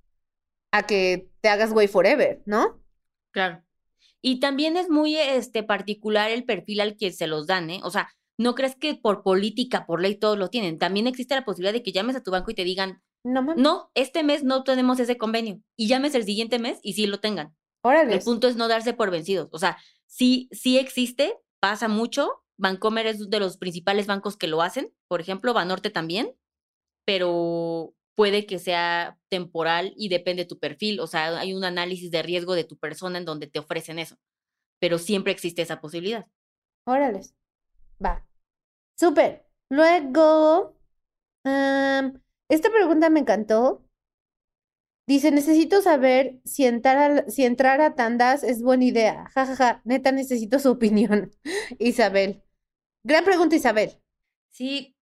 a 0.72 0.84
que 0.86 1.30
te 1.42 1.50
hagas 1.50 1.72
güey 1.72 1.88
forever, 1.88 2.42
¿no? 2.46 2.82
Claro. 3.32 3.64
Y 4.22 4.40
también 4.40 4.78
es 4.78 4.90
muy 4.90 5.16
este, 5.16 5.64
particular 5.64 6.32
el 6.32 6.44
perfil 6.44 6.82
al 6.82 6.98
que 6.98 7.12
se 7.12 7.28
los 7.28 7.46
dan, 7.46 7.70
¿eh? 7.70 7.82
O 7.84 7.92
sea, 7.92 8.10
no 8.38 8.54
crees 8.54 8.76
que 8.76 8.96
por 8.96 9.24
política, 9.24 9.86
por 9.86 10.02
ley, 10.02 10.16
todos 10.16 10.38
lo 10.38 10.50
tienen. 10.50 10.78
También 10.78 11.08
existe 11.08 11.36
la 11.36 11.44
posibilidad 11.44 11.74
de 11.74 11.84
que 11.84 11.92
llames 11.92 12.16
a 12.16 12.24
tu 12.24 12.32
banco 12.32 12.52
y 12.52 12.56
te 12.56 12.64
digan, 12.64 13.02
No 13.24 13.42
no, 13.42 13.92
este 13.96 14.24
mes 14.24 14.44
no 14.44 14.64
tenemos 14.64 15.00
ese 15.00 15.18
convenio. 15.18 15.60
Y 15.76 15.88
llames 15.88 16.14
el 16.16 16.24
siguiente 16.24 16.60
mes 16.60 16.80
y 16.84 16.94
sí 16.94 17.08
lo 17.08 17.20
tengan. 17.20 17.56
Órale. 17.82 18.14
El 18.14 18.22
punto 18.22 18.48
es 18.48 18.56
no 18.56 18.68
darse 18.68 18.94
por 18.94 19.12
vencidos. 19.12 19.50
O 19.52 19.60
sea, 19.60 19.78
sí, 20.06 20.50
sí 20.52 20.78
existe, 20.78 21.38
pasa 21.60 21.88
mucho. 21.88 22.44
Bancomer 22.58 23.08
es 23.08 23.30
de 23.30 23.40
los 23.40 23.58
principales 23.58 24.08
bancos 24.08 24.38
que 24.38 24.48
lo 24.48 24.62
hacen. 24.62 24.94
Por 25.08 25.20
ejemplo, 25.20 25.54
Banorte 25.54 25.90
también. 25.90 26.36
Pero 27.06 27.94
puede 28.16 28.46
que 28.46 28.60
sea 28.60 29.18
temporal 29.30 29.94
y 29.96 30.10
depende 30.10 30.44
de 30.44 30.50
tu 30.50 30.60
perfil. 30.60 31.00
O 31.00 31.08
sea, 31.08 31.40
hay 31.40 31.54
un 31.54 31.64
análisis 31.64 32.12
de 32.12 32.22
riesgo 32.24 32.54
de 32.54 32.66
tu 32.66 32.78
persona 32.78 33.18
en 33.18 33.26
donde 33.26 33.48
te 33.48 33.60
ofrecen 33.60 34.00
eso. 34.00 34.18
Pero 34.80 35.00
siempre 35.00 35.32
existe 35.32 35.62
esa 35.62 35.82
posibilidad. 35.82 36.28
Órales. 36.86 37.34
Va. 38.04 38.27
Súper. 38.98 39.46
Luego, 39.70 40.76
esta 41.44 42.70
pregunta 42.72 43.10
me 43.10 43.22
encantó. 43.22 43.84
Dice, 45.08 45.32
necesito 45.32 45.82
saber 45.82 46.42
si 46.44 46.66
entrar 46.66 47.12
a, 47.12 47.30
si 47.30 47.46
entrar 47.46 47.80
a 47.80 47.96
tandas 47.96 48.44
es 48.44 48.62
buena 48.62 48.84
idea. 48.84 49.30
Ja, 49.34 49.46
ja, 49.46 49.56
ja. 49.56 49.82
Neta, 49.86 50.12
necesito 50.12 50.60
su 50.60 50.70
opinión. 50.70 51.32
Isabel. 51.80 52.44
Gran 53.04 53.24
pregunta, 53.24 53.56
Isabel. 53.56 54.02
Sí, 54.50 54.98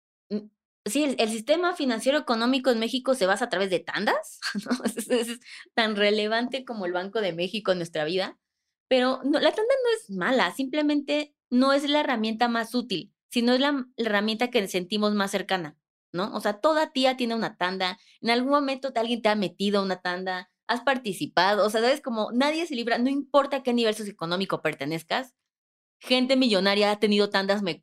sí, 0.85 1.15
el, 1.19 1.31
sistema 1.31 1.75
financiero 1.77 2.19
económico 2.19 2.71
en 2.71 2.81
México 2.81 3.15
se 3.15 3.27
basa 3.27 3.45
a 3.45 3.49
través 3.49 3.71
de 3.71 3.81
tandas. 3.81 4.41
Es, 5.09 5.39
tan 5.75 5.95
relevante 5.97 6.65
como 6.65 6.87
el 6.87 6.93
Banco 6.93 7.21
de 7.21 7.33
México 7.33 7.73
en 7.73 7.79
nuestra 7.79 8.05
vida, 8.05 8.39
pero 8.89 9.21
la 9.23 9.53
tanda 9.53 9.75
no 9.85 9.91
es 9.97 10.11
mala, 10.11 10.53
simplemente 10.55 11.35
no 11.51 11.73
es 11.73 11.89
la 11.89 12.01
herramienta 12.01 12.49
más 12.49 12.75
útil, 12.75 13.12
sino 13.33 13.55
es 13.55 13.61
la, 13.61 13.87
herramienta 13.97 14.51
que 14.51 14.69
sentimos 14.69 15.15
más 15.15 15.31
cercana, 15.33 15.77
¿no? 16.13 16.35
O 16.35 16.41
sea, 16.41 16.61
toda 16.61 16.93
tía 16.93 17.17
tiene 17.17 17.35
una 17.35 17.57
tanda, 17.57 17.99
en 18.21 18.31
algún 18.31 18.51
momento 18.53 18.93
alguien 19.01 19.23
te 19.23 19.31
ha 19.31 19.35
metido 19.35 19.81
a 19.81 19.85
una 19.85 20.01
tanda, 20.01 20.51
has 20.69 20.83
participado, 20.83 21.67
o 21.67 21.71
sea, 21.71 21.81
sabes 21.81 22.01
como 22.01 22.31
nadie 22.33 22.67
se 22.67 22.75
libra, 22.75 22.99
no 22.99 23.11
importa 23.11 23.59
a 23.59 23.63
qué 23.63 23.73
nivel 23.73 23.95
socioeconómico 23.95 24.63
pertenezcas, 24.63 25.35
gente 26.01 26.37
millonaria 26.37 26.91
ha 26.91 26.99
tenido 27.01 27.31
tandas, 27.31 27.63
me 27.63 27.81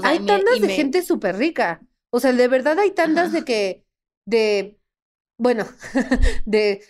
sea, 0.00 0.10
hay 0.10 0.20
me- 0.20 0.26
tandas 0.26 0.60
de 0.60 0.66
me- 0.66 0.74
gente 0.74 1.02
súper 1.02 1.36
rica. 1.36 1.82
O 2.10 2.20
sea, 2.20 2.32
de 2.32 2.48
verdad 2.48 2.78
hay 2.78 2.92
tandas 2.92 3.32
de 3.32 3.44
que, 3.44 3.84
de, 4.24 4.80
bueno, 5.38 5.66
de 6.46 6.82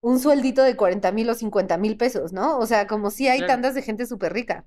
un 0.00 0.20
sueldito 0.20 0.62
de 0.62 0.76
40 0.76 1.10
mil 1.12 1.28
o 1.30 1.34
50 1.34 1.78
mil 1.78 1.96
pesos, 1.96 2.32
¿no? 2.32 2.58
O 2.58 2.66
sea, 2.66 2.86
como 2.86 3.10
si 3.10 3.28
hay 3.28 3.38
Claro. 3.38 3.54
tandas 3.54 3.74
de 3.74 3.82
gente 3.82 4.06
súper 4.06 4.32
rica. 4.32 4.66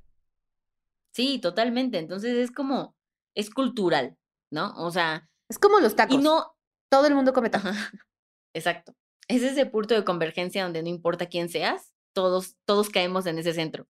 Sí, 1.14 1.40
totalmente. 1.40 1.98
Entonces 1.98 2.36
es 2.38 2.52
como, 2.52 2.96
es 3.36 3.50
cultural, 3.50 4.18
¿no? 4.52 4.74
O 4.78 4.92
sea, 4.92 5.30
Es 5.50 5.60
como 5.60 5.80
los 5.80 5.94
y 5.94 5.96
tacos. 5.96 6.22
no, 6.22 6.56
Todo 6.90 7.08
el 7.08 7.16
mundo 7.16 7.34
come 7.34 7.50
tacos. 7.50 7.72
Exacto. 8.54 8.94
Es 9.28 9.44
ese 9.44 9.66
punto 9.66 9.94
de 9.94 10.04
convergencia 10.04 10.64
donde 10.64 10.84
no 10.84 10.90
importa 10.90 11.28
quién 11.28 11.48
seas, 11.50 11.94
todos, 12.14 12.58
todos 12.66 12.90
caemos 12.90 13.26
en 13.26 13.40
ese 13.40 13.54
centro. 13.54 13.88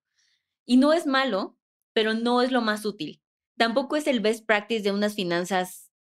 Y 0.65 0.77
no 0.77 0.93
es 0.93 1.07
malo, 1.07 1.57
pero 1.93 2.13
no 2.13 2.41
es 2.41 2.51
lo 2.51 2.61
más 2.61 2.85
útil. 2.85 3.21
Tampoco 3.57 3.95
es 3.95 4.07
el 4.07 4.19
best 4.19 4.45
practice 4.45 4.83
de 4.83 4.91
unas 4.91 5.15
finanzas 5.15 5.91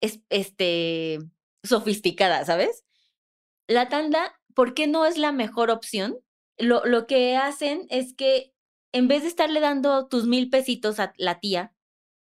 es- 0.00 0.20
este, 0.28 1.18
sofisticadas, 1.62 2.46
¿sabes? 2.46 2.84
La 3.66 3.88
tanda, 3.88 4.38
¿por 4.54 4.74
qué 4.74 4.86
no 4.86 5.06
es 5.06 5.16
la 5.18 5.32
mejor 5.32 5.70
opción? 5.70 6.18
Lo, 6.58 6.84
lo 6.84 7.06
que 7.06 7.36
hacen 7.36 7.86
es 7.90 8.14
que 8.14 8.53
en 8.94 9.08
vez 9.08 9.22
de 9.22 9.28
estarle 9.28 9.58
dando 9.58 10.06
tus 10.06 10.24
mil 10.26 10.48
pesitos 10.48 11.00
a 11.00 11.12
la 11.16 11.40
tía, 11.40 11.74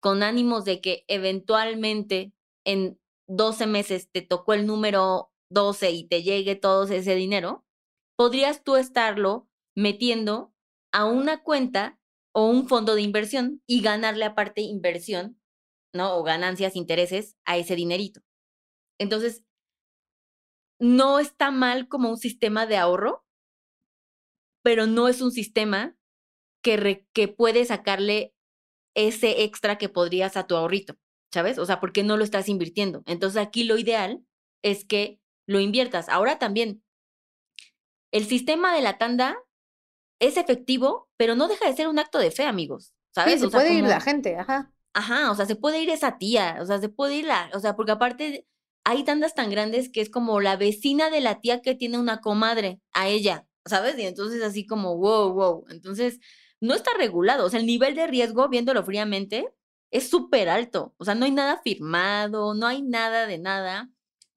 con 0.01 0.23
ánimos 0.23 0.65
de 0.65 0.81
que 0.81 1.05
eventualmente 1.09 2.33
en 2.65 3.01
12 3.27 3.67
meses 3.67 4.09
te 4.13 4.23
tocó 4.23 4.53
el 4.53 4.65
número 4.65 5.33
12 5.51 5.91
y 5.91 6.07
te 6.07 6.23
llegue 6.23 6.55
todo 6.55 6.85
ese 6.85 7.17
dinero, 7.17 7.67
podrías 8.17 8.63
tú 8.63 8.77
estarlo 8.77 9.49
metiendo 9.75 10.55
a 10.93 11.07
una 11.07 11.43
cuenta 11.43 11.99
o 12.33 12.47
un 12.47 12.69
fondo 12.69 12.95
de 12.95 13.03
inversión 13.03 13.61
y 13.67 13.83
ganarle 13.83 14.25
aparte 14.25 14.61
inversión, 14.61 15.41
¿no? 15.93 16.17
O 16.17 16.23
ganancias, 16.23 16.77
intereses 16.77 17.37
a 17.45 17.57
ese 17.57 17.75
dinerito. 17.75 18.21
Entonces, 19.01 19.43
no 20.79 21.19
está 21.19 21.51
mal 21.51 21.89
como 21.89 22.11
un 22.11 22.17
sistema 22.17 22.67
de 22.67 22.77
ahorro, 22.77 23.25
pero 24.63 24.87
no 24.87 25.09
es 25.09 25.21
un 25.21 25.33
sistema 25.33 25.97
que, 26.65 26.79
re- 26.79 27.07
que 27.15 27.29
puede 27.29 27.67
sacarle 27.67 28.35
ese 28.95 29.45
extra 29.45 29.79
que 29.79 29.89
podrías 29.91 30.37
a 30.37 30.47
tu 30.49 30.57
ahorrito, 30.57 30.97
¿sabes? 31.33 31.59
O 31.59 31.67
sea, 31.67 31.81
porque 31.81 32.03
no 32.05 32.17
lo 32.17 32.25
estás 32.25 32.49
invirtiendo. 32.49 33.03
Entonces 33.07 33.43
aquí 33.43 33.65
lo 33.65 33.79
ideal 33.79 34.25
es 34.63 34.85
que 34.85 35.21
lo 35.47 35.61
inviertas. 35.61 36.09
Ahora 36.09 36.39
también, 36.41 36.83
el 38.13 38.27
sistema 38.27 38.75
de 38.75 38.83
la 38.83 38.99
tanda 38.99 39.37
es 40.21 40.37
efectivo, 40.39 41.09
pero 41.19 41.37
no 41.37 41.49
deja 41.49 41.69
de 41.69 41.77
ser 41.77 41.89
un 41.89 41.99
acto 42.01 42.19
de 42.19 42.31
fe, 42.33 42.45
amigos, 42.45 42.95
¿sabes? 43.15 43.37
Sí, 43.37 43.41
se 43.41 43.47
O 43.47 43.51
sea, 43.51 43.61
puede 43.61 43.75
ir 43.75 43.85
la 43.85 44.01
gente, 44.01 44.37
ajá. 44.37 44.73
Ajá, 44.93 45.31
o 45.33 45.35
sea, 45.35 45.47
se 45.47 45.57
puede 45.57 45.83
ir 45.83 45.91
esa 45.91 46.19
tía, 46.19 46.59
o 46.61 46.67
sea, 46.67 46.81
se 46.81 46.89
puede 46.89 47.17
ir 47.17 47.25
la, 47.27 47.51
o 47.53 47.59
sea, 47.61 47.75
porque 47.75 47.93
aparte 47.93 48.47
hay 48.85 49.05
tandas 49.05 49.35
tan 49.35 49.51
grandes 49.51 49.91
que 49.91 50.01
es 50.01 50.09
como 50.11 50.41
la 50.41 50.57
vecina 50.57 51.11
de 51.11 51.21
la 51.21 51.41
tía 51.41 51.63
que 51.63 51.75
tiene 51.75 51.99
una 51.99 52.21
comadre 52.21 52.81
a 52.93 53.09
ella, 53.09 53.47
¿sabes? 53.67 53.99
Y 53.99 54.03
entonces 54.03 54.43
así 54.43 54.67
como, 54.67 54.97
wow, 54.97 55.33
wow. 55.33 55.65
Entonces, 55.71 56.21
no 56.65 56.75
está 56.75 56.93
regulado, 56.97 57.45
o 57.45 57.51
sea, 57.51 57.61
el 57.61 57.67
nivel 57.67 57.95
de 57.95 58.07
riesgo, 58.07 58.49
viéndolo 58.49 58.83
fríamente, 58.85 59.49
es 59.91 60.09
súper 60.09 60.49
alto, 60.49 60.95
o 60.97 61.05
sea, 61.05 61.15
no 61.15 61.27
hay 61.27 61.31
nada 61.31 61.61
firmado, 61.63 62.55
no 62.55 62.67
hay 62.67 62.83
nada 62.83 63.27
de 63.27 63.39
nada. 63.39 63.91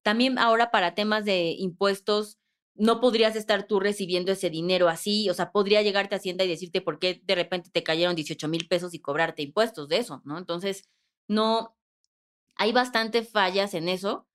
También 0.03 0.37
ahora 0.37 0.69
para 0.69 0.93
temas 0.93 1.25
de 1.25 1.55
impuestos, 1.57 2.37
no 2.75 2.99
podrías 2.99 3.35
estar 3.35 3.65
tú 3.65 3.79
recibiendo 3.79 4.31
ese 4.31 4.49
dinero 4.49 4.89
así, 4.89 5.29
o 5.29 5.33
sea, 5.33 5.51
podría 5.51 5.81
llegarte 5.81 6.15
a 6.15 6.19
Hacienda 6.19 6.43
y 6.43 6.49
decirte 6.49 6.81
por 6.81 6.99
qué 6.99 7.21
de 7.23 7.35
repente 7.35 7.69
te 7.71 7.83
cayeron 7.83 8.15
18 8.15 8.47
mil 8.49 8.67
pesos 8.67 8.93
y 8.93 8.99
cobrarte 8.99 9.41
impuestos 9.41 9.87
de 9.87 9.97
eso, 9.97 10.21
¿no? 10.25 10.37
Entonces, 10.37 10.87
no, 11.27 11.77
hay 12.55 12.73
bastante 12.73 13.23
fallas 13.23 13.73
en 13.73 13.87
eso. 13.87 14.27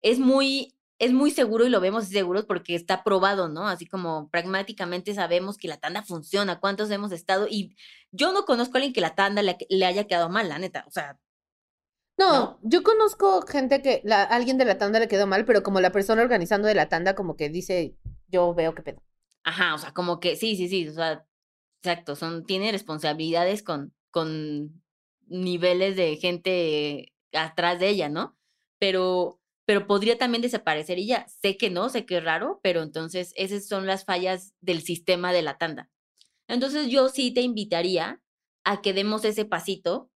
Es 0.00 0.20
muy, 0.20 0.75
es 0.98 1.12
muy 1.12 1.30
seguro 1.30 1.66
y 1.66 1.70
lo 1.70 1.80
vemos 1.80 2.06
seguros 2.08 2.44
porque 2.46 2.74
está 2.74 3.04
probado, 3.04 3.48
¿no? 3.48 3.68
Así 3.68 3.86
como 3.86 4.30
pragmáticamente 4.30 5.14
sabemos 5.14 5.58
que 5.58 5.68
la 5.68 5.78
tanda 5.78 6.02
funciona, 6.02 6.60
cuántos 6.60 6.90
hemos 6.90 7.12
estado 7.12 7.46
y 7.48 7.76
yo 8.12 8.32
no 8.32 8.44
conozco 8.46 8.76
a 8.76 8.78
alguien 8.78 8.94
que 8.94 9.00
la 9.02 9.14
tanda 9.14 9.42
le, 9.42 9.56
le 9.68 9.86
haya 9.86 10.06
quedado 10.06 10.28
mal, 10.30 10.48
la 10.48 10.58
neta, 10.58 10.84
o 10.88 10.90
sea, 10.90 11.18
No, 12.18 12.58
¿no? 12.58 12.58
yo 12.62 12.82
conozco 12.82 13.42
gente 13.42 13.82
que 13.82 14.00
la, 14.04 14.22
alguien 14.22 14.56
de 14.58 14.64
la 14.64 14.78
tanda 14.78 14.98
le 15.00 15.08
quedó 15.08 15.26
mal, 15.26 15.44
pero 15.44 15.62
como 15.62 15.80
la 15.80 15.92
persona 15.92 16.22
organizando 16.22 16.66
de 16.68 16.74
la 16.74 16.88
tanda 16.88 17.14
como 17.14 17.36
que 17.36 17.50
dice, 17.50 17.96
yo 18.28 18.54
veo 18.54 18.74
qué 18.74 18.82
pedo. 18.82 19.02
Ajá, 19.44 19.74
o 19.74 19.78
sea, 19.78 19.92
como 19.92 20.18
que 20.20 20.36
sí, 20.36 20.56
sí, 20.56 20.68
sí, 20.68 20.88
o 20.88 20.92
sea, 20.92 21.24
exacto, 21.82 22.16
son, 22.16 22.44
tiene 22.46 22.72
responsabilidades 22.72 23.62
con, 23.62 23.94
con 24.10 24.82
niveles 25.28 25.96
de 25.96 26.16
gente 26.16 27.14
atrás 27.32 27.78
de 27.78 27.88
ella, 27.90 28.08
¿no? 28.08 28.36
Pero, 28.78 29.40
pero 29.66 29.86
podría 29.86 30.16
también 30.16 30.42
desaparecer 30.42 30.98
y 30.98 31.08
ya. 31.08 31.26
Sé 31.28 31.56
que 31.56 31.70
no, 31.70 31.88
sé 31.88 32.06
que 32.06 32.18
es 32.18 32.24
raro, 32.24 32.60
pero 32.62 32.82
entonces 32.82 33.32
esas 33.36 33.66
son 33.66 33.86
las 33.86 34.04
fallas 34.04 34.54
del 34.60 34.80
sistema 34.80 35.32
de 35.32 35.42
la 35.42 35.58
tanda. 35.58 35.90
Entonces 36.48 36.88
yo 36.88 37.08
sí 37.08 37.34
te 37.34 37.42
invitaría 37.42 38.22
a 38.64 38.80
que 38.80 38.92
demos 38.92 39.24
ese 39.24 39.44
pasito 39.44 40.10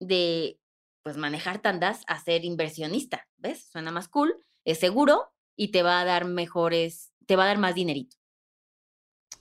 de, 0.00 0.60
pues, 1.02 1.16
manejar 1.16 1.60
tandas 1.60 2.02
a 2.08 2.20
ser 2.20 2.44
inversionista, 2.44 3.28
¿ves? 3.36 3.68
Suena 3.70 3.92
más 3.92 4.08
cool, 4.08 4.44
es 4.64 4.80
seguro 4.80 5.32
y 5.56 5.68
te 5.68 5.82
va 5.82 6.00
a 6.00 6.04
dar 6.04 6.24
mejores, 6.24 7.12
te 7.26 7.36
va 7.36 7.44
a 7.44 7.46
dar 7.46 7.58
más 7.58 7.76
dinerito. 7.76 8.16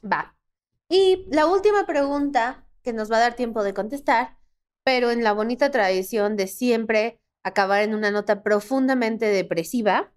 Va. 0.03 0.37
Y 0.89 1.25
la 1.31 1.47
última 1.47 1.87
pregunta 1.87 2.67
que 2.83 2.93
nos 2.93 3.11
va 3.11 3.17
a 3.17 3.21
dar 3.21 3.35
tiempo 3.35 3.63
de 3.63 3.73
contestar, 3.73 4.37
pero 4.83 5.09
en 5.09 5.23
la 5.23 5.33
bonita 5.33 5.71
tradición 5.71 6.35
de 6.37 6.45
siempre 6.45 7.19
acabar 7.45 7.83
en 7.83 7.93
una 7.93 8.11
nota 8.11 8.43
profundamente 8.43 9.27
depresiva, 9.27 10.11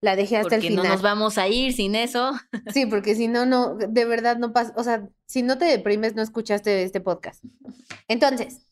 la 0.00 0.16
dejé 0.16 0.38
hasta 0.38 0.56
el 0.56 0.62
Porque 0.62 0.74
no 0.74 0.82
final. 0.82 0.94
nos 0.94 1.02
vamos 1.02 1.38
a 1.38 1.46
ir 1.48 1.72
sin 1.74 1.94
eso. 1.94 2.32
Sí, 2.72 2.86
porque 2.86 3.14
si 3.14 3.28
no, 3.28 3.44
no, 3.46 3.74
de 3.74 4.04
verdad 4.06 4.38
no 4.38 4.52
pasa, 4.52 4.72
o 4.76 4.82
sea, 4.82 5.08
si 5.26 5.42
no 5.42 5.58
te 5.58 5.66
deprimes, 5.66 6.14
no 6.14 6.22
escuchaste 6.22 6.82
este 6.82 7.00
podcast. 7.00 7.44
Entonces, 8.08 8.62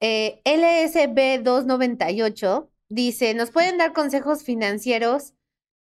eh, 0.00 0.40
LSB298 0.44 2.68
dice, 2.88 3.34
¿nos 3.34 3.50
pueden 3.50 3.78
dar 3.78 3.92
consejos 3.92 4.42
financieros 4.42 5.34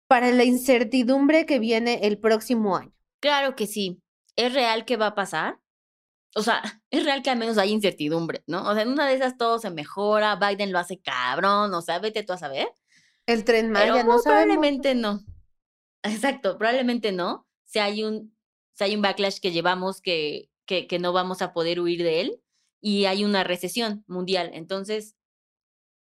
para 0.08 0.32
la 0.32 0.44
incertidumbre 0.44 1.46
que 1.46 1.60
viene 1.60 2.00
el 2.04 2.18
próximo 2.18 2.76
año? 2.76 2.92
Claro 3.22 3.56
que 3.56 3.68
sí. 3.68 4.02
¿Es 4.36 4.54
real 4.54 4.86
que 4.86 4.98
va 4.98 5.08
a 5.08 5.16
pasar? 5.16 5.60
O 6.36 6.44
sea, 6.44 6.62
es 6.92 7.06
real 7.06 7.22
que 7.22 7.30
al 7.30 7.38
menos 7.38 7.58
hay 7.58 7.72
incertidumbre, 7.72 8.44
¿no? 8.48 8.68
O 8.70 8.74
sea, 8.74 8.84
en 8.84 8.90
una 8.90 9.08
de 9.08 9.16
esas 9.16 9.38
todo 9.38 9.60
se 9.60 9.72
mejora, 9.72 10.36
Biden 10.36 10.72
lo 10.72 10.80
hace 10.80 11.00
cabrón, 11.00 11.74
o 11.74 11.82
sea, 11.82 12.00
vete 12.00 12.24
tú 12.24 12.34
a 12.34 12.38
saber. 12.38 12.68
El 13.26 13.44
tren 13.44 13.72
Maya, 13.72 13.94
Pero 13.94 13.96
no 14.06 14.20
sabemos. 14.20 14.24
probablemente 14.24 14.96
no. 14.96 15.20
Exacto, 16.04 16.58
probablemente 16.58 17.12
no. 17.12 17.48
Si 17.66 17.80
hay 17.80 18.04
un, 18.04 18.36
si 18.74 18.84
hay 18.86 18.96
un 18.96 19.02
backlash 19.02 19.40
que 19.40 19.52
llevamos 19.52 20.02
que, 20.02 20.50
que, 20.66 20.88
que 20.88 21.00
no 21.00 21.12
vamos 21.12 21.42
a 21.42 21.54
poder 21.54 21.80
huir 21.80 22.04
de 22.04 22.22
él 22.22 22.42
y 22.82 23.06
hay 23.06 23.26
una 23.26 23.44
recesión 23.44 24.04
mundial. 24.08 24.52
Entonces, 24.54 25.16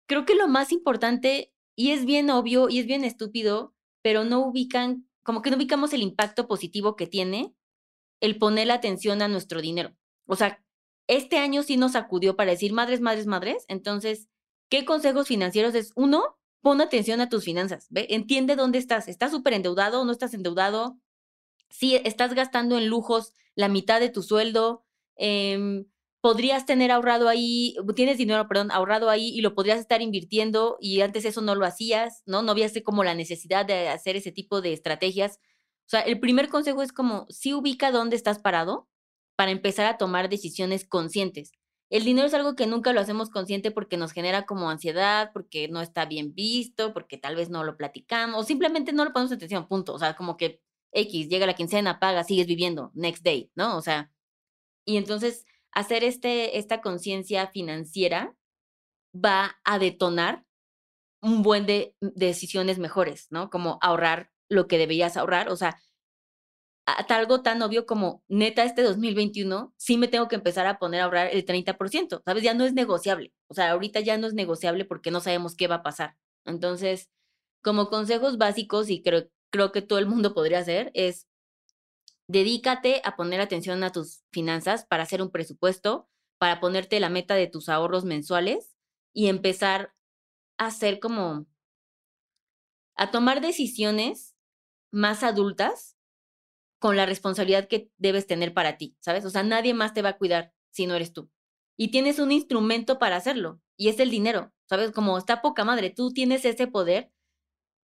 creo 0.07 0.25
que 0.25 0.35
lo 0.35 0.49
más 0.49 0.73
importante, 0.73 1.53
y 1.77 1.91
es 1.91 2.05
bien 2.05 2.31
obvio 2.31 2.69
y 2.69 2.79
es 2.79 2.87
bien 2.87 3.05
estúpido, 3.05 3.75
pero 4.03 4.25
no 4.25 4.41
ubican, 4.41 5.09
como 5.23 5.43
que 5.43 5.51
no 5.51 5.57
ubicamos 5.57 5.93
el 5.93 6.03
impacto 6.03 6.49
positivo 6.49 6.97
que 6.97 7.07
tiene 7.07 7.55
el 8.21 8.39
poner 8.39 8.69
la 8.69 8.75
atención 8.75 9.23
a 9.23 9.29
nuestro 9.29 9.61
dinero. 9.61 9.97
O 10.31 10.37
sea, 10.37 10.63
este 11.09 11.39
año 11.39 11.65
sí 11.65 11.77
nos 11.77 11.93
sacudió 11.93 12.37
para 12.37 12.53
decir 12.53 12.73
madres, 12.73 13.01
madres, 13.01 13.27
madres. 13.27 13.65
Entonces, 13.67 14.29
¿qué 14.69 14.85
consejos 14.85 15.27
financieros 15.27 15.75
es? 15.75 15.91
Uno, 15.97 16.39
pon 16.63 16.81
atención 16.81 17.21
a 17.21 17.29
tus 17.29 17.45
finanzas. 17.45 17.89
¿ve? 17.91 18.07
Entiende 18.11 18.55
dónde 18.55 18.79
estás. 18.79 19.09
¿Estás 19.09 19.33
súper 19.33 19.55
endeudado 19.55 20.01
o 20.01 20.05
no 20.05 20.13
estás 20.13 20.33
endeudado? 20.33 21.01
Si 21.69 21.97
estás 21.97 22.35
gastando 22.35 22.79
en 22.79 22.87
lujos 22.87 23.35
la 23.57 23.69
mitad 23.69 23.99
de 23.99 24.09
tu 24.09 24.23
sueldo, 24.23 24.85
em, 25.17 25.87
podrías 26.21 26.65
tener 26.65 26.93
ahorrado 26.93 27.29
ahí, 27.29 27.75
tienes 27.97 28.19
dinero, 28.19 28.47
perdón, 28.47 28.71
ahorrado 28.71 29.11
ahí 29.11 29.31
y 29.31 29.41
lo 29.41 29.55
podrías 29.57 29.81
estar 29.81 30.03
invirtiendo 30.03 30.77
y 30.81 31.01
antes 31.01 31.25
eso 31.25 31.41
no 31.41 31.57
lo 31.57 31.67
hacías, 31.67 32.23
¿no? 32.27 32.43
No 32.43 32.53
habías 32.53 32.73
como 32.85 33.03
la 33.03 33.15
necesidad 33.15 33.67
de 33.67 33.89
hacer 33.89 34.15
ese 34.15 34.31
tipo 34.31 34.61
de 34.61 34.75
estrategias. 34.75 35.41
O 35.87 35.91
sea, 35.91 36.03
el 36.03 36.21
primer 36.21 36.49
consejo 36.51 36.83
es 36.83 36.93
como, 36.93 37.27
sí 37.31 37.53
ubica 37.53 37.91
dónde 37.91 38.15
estás 38.17 38.39
parado 38.39 38.90
para 39.41 39.53
empezar 39.53 39.87
a 39.87 39.97
tomar 39.97 40.29
decisiones 40.29 40.85
conscientes. 40.85 41.53
el 41.89 42.05
dinero 42.05 42.27
es 42.27 42.35
algo 42.35 42.57
que 42.57 42.67
nunca 42.67 42.93
lo 42.93 43.01
hacemos 43.01 43.31
consciente 43.31 43.71
porque 43.71 43.97
nos 43.97 44.13
genera 44.13 44.45
como 44.45 44.69
ansiedad, 44.69 45.31
porque 45.33 45.67
no 45.67 45.81
está 45.81 46.05
bien 46.05 46.35
visto, 46.35 46.93
porque 46.93 47.17
tal 47.17 47.37
vez 47.37 47.49
no 47.49 47.65
lo 47.65 47.79
platicamos, 47.79 48.39
o 48.39 48.45
simplemente 48.45 48.93
no 48.93 49.03
le 49.03 49.13
ponemos 49.13 49.33
atención, 49.33 49.67
punto. 49.67 49.95
O 49.95 49.99
sea, 49.99 50.15
como 50.15 50.37
que 50.37 50.61
X, 50.93 51.31
llega 51.31 51.47
la 51.47 51.55
quincena, 51.55 51.99
paga, 52.01 52.23
sigues 52.23 52.47
viviendo, 52.47 52.91
next 52.93 53.25
day, 53.25 53.51
¿no? 53.55 53.79
O 53.79 53.81
sea, 53.81 54.13
y 54.85 54.99
entonces 54.99 55.47
hacer 55.73 56.05
este, 56.05 56.59
esta 56.59 56.83
conciencia 56.83 57.47
financiera 57.47 58.37
va 59.15 59.59
a 59.65 59.79
detonar 59.79 60.45
un 61.23 61.43
buen 61.43 61.65
de 61.65 61.95
decisiones 62.03 62.79
mejores, 62.79 63.29
¿no? 63.31 63.49
Como 63.49 63.79
ahorrar 63.81 64.31
lo 64.51 64.67
que 64.67 64.77
deberías 64.77 65.17
ahorrar, 65.17 65.49
o 65.49 65.57
sea, 65.57 65.81
algo 66.93 67.43
tan 67.43 67.63
obvio 67.63 67.87
como, 67.87 68.23
neta, 68.29 68.65
este 68.65 68.83
2021 68.83 69.75
sí 69.77 69.97
me 69.99 70.09
tengo 70.09 70.29
que 70.29 70.37
empezar 70.37 70.67
a 70.67 70.79
poner 70.79 71.01
a 71.01 71.05
ahorrar 71.05 71.29
el 71.33 71.45
30%, 71.45 72.23
¿sabes? 72.25 72.43
Ya 72.43 72.55
no 72.55 72.65
es 72.65 72.73
negociable, 72.73 73.33
o 73.49 73.55
sea, 73.55 73.71
ahorita 73.73 74.01
ya 74.01 74.19
no 74.19 74.27
es 74.27 74.35
negociable 74.35 74.85
porque 74.85 75.11
no 75.11 75.21
sabemos 75.21 75.57
qué 75.57 75.69
va 75.69 75.77
a 75.77 75.83
pasar. 75.83 76.17
Entonces, 76.45 77.11
como 77.63 77.89
consejos 77.91 78.39
básicos, 78.39 78.91
y 78.91 79.03
creo, 79.03 79.29
creo 79.51 79.73
que 79.73 79.83
todo 79.83 79.99
el 79.99 80.07
mundo 80.07 80.35
podría 80.35 80.61
hacer, 80.61 80.91
es 80.95 81.27
dedícate 82.29 83.03
a 83.05 83.17
poner 83.17 83.41
atención 83.41 83.83
a 83.83 83.91
tus 83.91 84.23
finanzas 84.31 84.87
para 84.87 85.03
hacer 85.03 85.21
un 85.21 85.31
presupuesto, 85.31 86.09
para 86.39 86.61
ponerte 86.61 87.01
la 87.01 87.11
meta 87.11 87.35
de 87.35 87.49
tus 87.49 87.69
ahorros 87.69 88.05
mensuales 88.05 88.77
y 89.13 89.29
empezar 89.29 89.93
a 90.57 90.67
hacer 90.67 91.01
como, 91.01 91.47
a 92.95 93.11
tomar 93.11 93.41
decisiones 93.41 94.37
más 94.93 95.23
adultas 95.23 95.97
con 96.81 96.97
la 96.97 97.07
responsabilidad 97.07 97.69
que 97.69 97.91
debes 97.99 98.27
tener 98.27 98.53
para 98.55 98.79
ti, 98.79 98.97
¿sabes? 99.01 99.25
O 99.27 99.31
sea, 99.31 99.43
nadie 99.45 99.75
más 99.75 99.95
te 99.95 100.03
va 100.03 100.09
a 100.09 100.19
cuidar 100.19 100.53
si 100.71 100.87
no 100.87 100.97
eres 100.97 101.13
tú. 101.13 101.31
Y 101.77 101.93
tienes 101.93 102.19
un 102.19 102.33
instrumento 102.33 102.99
para 102.99 103.17
hacerlo, 103.17 103.61
y 103.77 103.89
es 103.89 104.01
el 104.01 104.11
dinero, 104.11 104.53
¿sabes? 104.69 104.91
Como 104.91 105.17
está 105.19 105.43
poca 105.43 105.65
madre, 105.65 105.91
tú 105.91 106.11
tienes 106.11 106.45
ese 106.45 106.67
poder, 106.67 107.13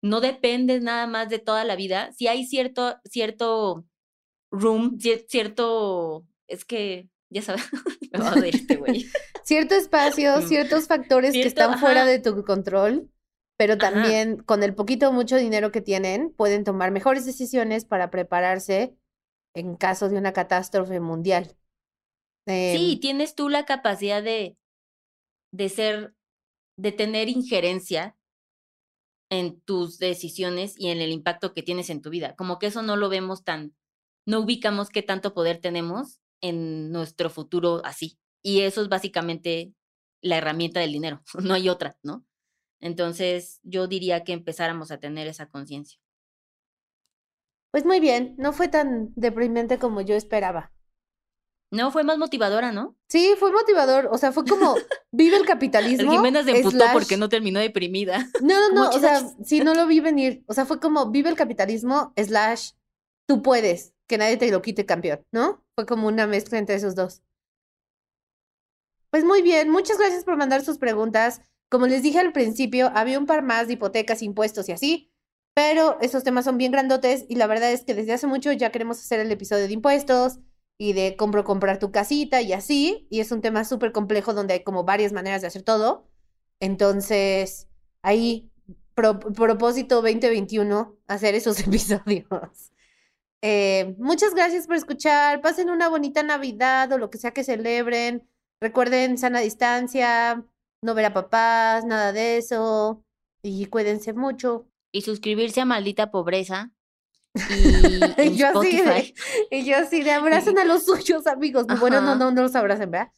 no 0.02 0.20
dependes 0.20 0.82
nada 0.82 1.06
más 1.06 1.28
de 1.28 1.38
toda 1.38 1.64
la 1.64 1.76
vida. 1.76 2.10
Si 2.12 2.26
hay 2.26 2.46
cierto, 2.46 2.96
cierto 3.04 3.86
room, 4.50 4.98
cierto, 4.98 6.26
es 6.48 6.64
que, 6.64 7.10
ya 7.28 7.42
sabes, 7.42 7.62
me 8.12 8.18
va 8.18 8.32
a 8.32 8.46
este 8.46 8.76
güey. 8.76 9.06
Cierto 9.44 9.74
espacio, 9.74 10.40
ciertos 10.48 10.86
factores 10.86 11.32
que 11.32 11.42
están 11.42 11.78
fuera 11.78 12.06
de 12.06 12.18
tu 12.18 12.44
control 12.44 13.10
pero 13.56 13.78
también 13.78 14.38
con 14.38 14.62
el 14.62 14.74
poquito 14.74 15.08
o 15.08 15.12
mucho 15.12 15.36
dinero 15.36 15.72
que 15.72 15.80
tienen, 15.80 16.30
pueden 16.30 16.64
tomar 16.64 16.90
mejores 16.90 17.24
decisiones 17.24 17.84
para 17.84 18.10
prepararse 18.10 18.94
en 19.54 19.76
caso 19.76 20.08
de 20.08 20.18
una 20.18 20.32
catástrofe 20.32 21.00
mundial. 21.00 21.56
sí, 22.46 22.92
em 22.92 23.00
tienes 23.00 23.34
tú 23.34 23.48
la 23.48 23.64
capacidad 23.64 24.22
de, 24.22 24.58
de 25.52 25.68
ser, 25.68 26.14
de 26.76 26.92
tener 26.92 27.28
injerencia 27.28 28.16
en 29.30 29.60
tus 29.62 29.98
decisiones 29.98 30.78
y 30.78 30.88
en 30.88 31.00
el 31.00 31.10
impacto 31.10 31.52
que 31.52 31.62
tienes 31.62 31.90
en 31.90 32.02
tu 32.02 32.10
vida. 32.10 32.36
Como 32.36 32.58
que 32.58 32.66
eso 32.66 32.82
no 32.82 32.96
lo 32.96 33.08
vemos 33.08 33.42
tan, 33.42 33.74
no 34.26 34.40
ubicamos 34.40 34.90
qué 34.90 35.02
tanto 35.02 35.34
poder 35.34 35.58
tenemos 35.58 36.20
en 36.42 36.92
nuestro 36.92 37.30
futuro 37.30 37.80
así. 37.84 38.18
Y 38.42 38.60
eso 38.60 38.82
es 38.82 38.88
básicamente 38.88 39.72
la 40.20 40.36
herramienta 40.36 40.80
del 40.80 40.92
dinero, 40.92 41.22
no 41.42 41.54
hay 41.54 41.68
otra, 41.68 41.96
¿no? 42.02 42.24
Entonces, 42.80 43.60
yo 43.62 43.86
diría 43.86 44.24
que 44.24 44.32
empezáramos 44.32 44.90
a 44.90 44.98
tener 44.98 45.26
esa 45.26 45.46
conciencia. 45.46 45.98
Pues 47.70 47.84
muy 47.84 48.00
bien, 48.00 48.34
no 48.38 48.52
fue 48.52 48.68
tan 48.68 49.12
deprimente 49.16 49.78
como 49.78 50.00
yo 50.00 50.14
esperaba. 50.14 50.72
No, 51.72 51.90
fue 51.90 52.04
más 52.04 52.16
motivadora, 52.16 52.72
¿no? 52.72 52.96
Sí, 53.08 53.34
fue 53.38 53.52
motivador. 53.52 54.08
O 54.10 54.18
sea, 54.18 54.32
fue 54.32 54.44
como, 54.44 54.76
vive 55.10 55.36
el 55.36 55.44
capitalismo. 55.46 56.10
el 56.10 56.16
Jimena 56.16 56.44
se 56.44 56.56
emputó 56.56 56.84
porque 56.92 57.16
no 57.16 57.28
terminó 57.28 57.60
deprimida. 57.60 58.26
No, 58.40 58.54
no, 58.60 58.74
no, 58.74 58.90
o 58.90 58.98
sea, 59.00 59.20
sí, 59.44 59.60
no 59.60 59.74
lo 59.74 59.86
vi 59.86 60.00
venir. 60.00 60.44
O 60.46 60.54
sea, 60.54 60.64
fue 60.64 60.80
como, 60.80 61.10
vive 61.10 61.28
el 61.28 61.36
capitalismo, 61.36 62.12
slash, 62.16 62.70
tú 63.26 63.42
puedes, 63.42 63.92
que 64.06 64.18
nadie 64.18 64.36
te 64.36 64.50
lo 64.50 64.62
quite 64.62 64.86
campeón, 64.86 65.24
¿no? 65.32 65.64
Fue 65.74 65.86
como 65.86 66.06
una 66.06 66.26
mezcla 66.26 66.58
entre 66.58 66.76
esos 66.76 66.94
dos. 66.94 67.22
Pues 69.10 69.24
muy 69.24 69.42
bien, 69.42 69.70
muchas 69.70 69.98
gracias 69.98 70.24
por 70.24 70.36
mandar 70.36 70.64
sus 70.64 70.78
preguntas. 70.78 71.40
Como 71.68 71.86
les 71.86 72.02
dije 72.02 72.18
al 72.18 72.32
principio, 72.32 72.90
había 72.94 73.18
un 73.18 73.26
par 73.26 73.42
más 73.42 73.66
de 73.66 73.74
hipotecas, 73.74 74.22
impuestos 74.22 74.68
y 74.68 74.72
así, 74.72 75.12
pero 75.54 75.98
esos 76.00 76.22
temas 76.22 76.44
son 76.44 76.58
bien 76.58 76.72
grandotes 76.72 77.24
y 77.28 77.36
la 77.36 77.46
verdad 77.46 77.72
es 77.72 77.84
que 77.84 77.94
desde 77.94 78.12
hace 78.12 78.26
mucho 78.26 78.52
ya 78.52 78.70
queremos 78.70 78.98
hacer 78.98 79.20
el 79.20 79.32
episodio 79.32 79.66
de 79.66 79.72
impuestos 79.72 80.38
y 80.78 80.92
de 80.92 81.16
compro 81.16 81.44
comprar 81.44 81.78
tu 81.78 81.90
casita 81.90 82.42
y 82.42 82.52
así, 82.52 83.06
y 83.10 83.20
es 83.20 83.32
un 83.32 83.40
tema 83.40 83.64
súper 83.64 83.92
complejo 83.92 84.34
donde 84.34 84.54
hay 84.54 84.64
como 84.64 84.84
varias 84.84 85.12
maneras 85.12 85.40
de 85.40 85.48
hacer 85.48 85.62
todo. 85.62 86.08
Entonces, 86.60 87.68
ahí, 88.02 88.50
propósito 88.94 89.96
2021, 90.02 90.96
hacer 91.06 91.34
esos 91.34 91.58
episodios. 91.66 92.72
Eh, 93.42 93.94
muchas 93.98 94.34
gracias 94.34 94.66
por 94.66 94.76
escuchar. 94.76 95.40
Pasen 95.40 95.70
una 95.70 95.88
bonita 95.88 96.22
Navidad 96.22 96.92
o 96.92 96.98
lo 96.98 97.10
que 97.10 97.18
sea 97.18 97.32
que 97.32 97.44
celebren. 97.44 98.28
Recuerden 98.60 99.18
sana 99.18 99.40
distancia, 99.40 100.44
no 100.86 100.94
ver 100.94 101.06
a 101.06 101.12
papás, 101.12 101.84
nada 101.84 102.12
de 102.12 102.38
eso. 102.38 103.04
Y 103.42 103.66
cuídense 103.66 104.14
mucho. 104.14 104.66
Y 104.92 105.02
suscribirse 105.02 105.60
a 105.60 105.66
Maldita 105.66 106.10
Pobreza. 106.10 106.70
Y, 107.34 107.34
yo 108.36 108.58
así 108.58 108.80
de, 108.80 109.14
y 109.50 109.64
yo 109.64 109.76
así 109.76 110.02
de 110.02 110.10
abrazan 110.12 110.58
a 110.58 110.64
los 110.64 110.86
suyos 110.86 111.26
amigos. 111.26 111.66
Bueno, 111.78 112.00
no, 112.00 112.14
no, 112.14 112.30
no 112.30 112.42
los 112.42 112.54
abracen, 112.54 112.90
¿verdad? 112.90 113.12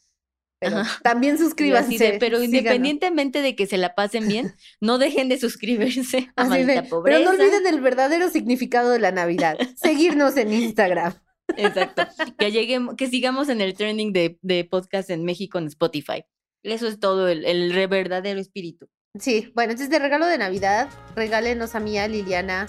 Pero 0.61 0.83
también 1.05 1.39
suscríbanse. 1.39 2.17
pero 2.21 2.43
independientemente 2.43 3.43
de 3.43 3.55
que 3.55 3.67
se 3.67 3.77
la 3.77 3.95
pasen 3.95 4.27
bien, 4.27 4.55
no 4.81 4.99
dejen 4.99 5.29
de 5.29 5.39
suscribirse 5.39 6.33
a 6.35 6.45
Maldita 6.45 6.85
Pobreza. 6.85 7.19
Pero 7.19 7.31
no 7.31 7.37
olviden 7.37 7.67
el 7.67 7.81
verdadero 7.81 8.29
significado 8.29 8.91
de 8.91 8.99
la 8.99 9.13
Navidad. 9.13 9.57
Seguirnos 9.77 10.37
en 10.37 10.53
Instagram. 10.53 11.15
Exacto. 11.57 12.07
Que 12.39 12.51
lleguemos, 12.51 12.97
que 12.97 13.07
sigamos 13.09 13.49
en 13.49 13.61
el 13.61 13.75
trending 13.75 14.13
de, 14.13 14.39
de 14.43 14.65
podcast 14.65 15.11
en 15.11 15.25
México 15.25 15.59
en 15.59 15.67
Spotify. 15.69 16.25
Eso 16.73 16.87
es 16.87 17.01
todo, 17.01 17.29
el, 17.29 17.45
el 17.45 17.89
verdadero 17.89 18.41
espíritu. 18.41 18.89
Sí, 19.19 19.51
bueno, 19.55 19.73
entonces 19.73 19.91
de 19.91 19.99
regalo 19.99 20.27
de 20.27 20.39
Navidad, 20.39 20.89
regálenos 21.17 21.75
a 21.75 21.81
mí, 21.81 21.99
a 21.99 22.07
Liliana, 22.07 22.67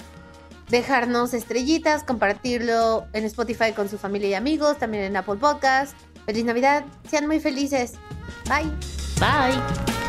dejarnos 0.69 1.33
estrellitas, 1.33 2.03
compartirlo 2.03 3.07
en 3.13 3.25
Spotify 3.25 3.73
con 3.75 3.89
su 3.89 3.97
familia 3.97 4.29
y 4.29 4.33
amigos, 4.33 4.77
también 4.77 5.03
en 5.03 5.17
Apple 5.17 5.35
Podcast. 5.35 5.95
Feliz 6.25 6.45
Navidad, 6.45 6.85
sean 7.09 7.27
muy 7.27 7.39
felices. 7.39 7.93
Bye. 8.45 8.71
Bye. 9.19 10.08